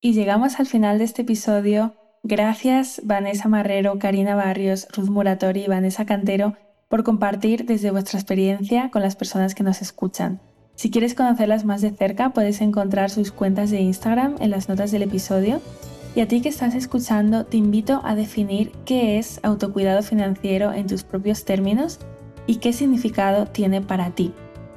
Y 0.00 0.12
llegamos 0.14 0.58
al 0.58 0.66
final 0.66 0.98
de 0.98 1.04
este 1.04 1.22
episodio. 1.22 1.94
Gracias 2.24 3.00
Vanessa 3.04 3.48
Marrero, 3.48 3.98
Karina 3.98 4.34
Barrios, 4.34 4.88
Ruth 4.92 5.08
Muratori 5.08 5.64
y 5.64 5.68
Vanessa 5.68 6.04
Cantero 6.04 6.56
por 6.92 7.04
compartir 7.04 7.64
desde 7.64 7.90
vuestra 7.90 8.18
experiencia 8.18 8.90
con 8.90 9.00
las 9.00 9.16
personas 9.16 9.54
que 9.54 9.62
nos 9.62 9.80
escuchan. 9.80 10.40
Si 10.74 10.90
quieres 10.90 11.14
conocerlas 11.14 11.64
más 11.64 11.80
de 11.80 11.90
cerca, 11.90 12.34
puedes 12.34 12.60
encontrar 12.60 13.08
sus 13.08 13.32
cuentas 13.32 13.70
de 13.70 13.80
Instagram 13.80 14.34
en 14.40 14.50
las 14.50 14.68
notas 14.68 14.92
del 14.92 15.04
episodio. 15.04 15.62
Y 16.14 16.20
a 16.20 16.28
ti 16.28 16.42
que 16.42 16.50
estás 16.50 16.74
escuchando, 16.74 17.46
te 17.46 17.56
invito 17.56 18.02
a 18.04 18.14
definir 18.14 18.72
qué 18.84 19.18
es 19.18 19.40
autocuidado 19.42 20.02
financiero 20.02 20.74
en 20.74 20.86
tus 20.86 21.02
propios 21.02 21.46
términos 21.46 21.98
y 22.46 22.56
qué 22.56 22.74
significado 22.74 23.46
tiene 23.46 23.80
para 23.80 24.10
ti. 24.10 24.34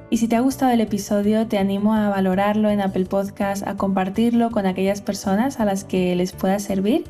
Y 0.10 0.16
si 0.16 0.30
te 0.30 0.38
ha 0.38 0.40
gustado 0.40 0.72
el 0.72 0.80
episodio, 0.80 1.48
te 1.48 1.58
animo 1.58 1.96
a 1.96 2.08
valorarlo 2.08 2.70
en 2.70 2.80
Apple 2.80 3.08
Podcast, 3.08 3.68
a 3.68 3.76
compartirlo 3.76 4.52
con 4.52 4.68
aquellas 4.68 5.02
personas 5.02 5.60
a 5.60 5.66
las 5.66 5.84
que 5.84 6.16
les 6.16 6.32
pueda 6.32 6.60
servir. 6.60 7.04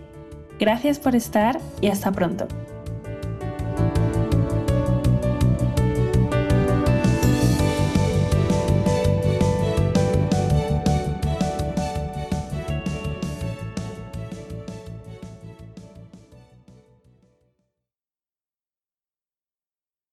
Gracias 0.60 0.98
por 0.98 1.16
estar 1.16 1.60
y 1.80 1.90
hasta 1.90 2.12
pronto. 2.12 2.48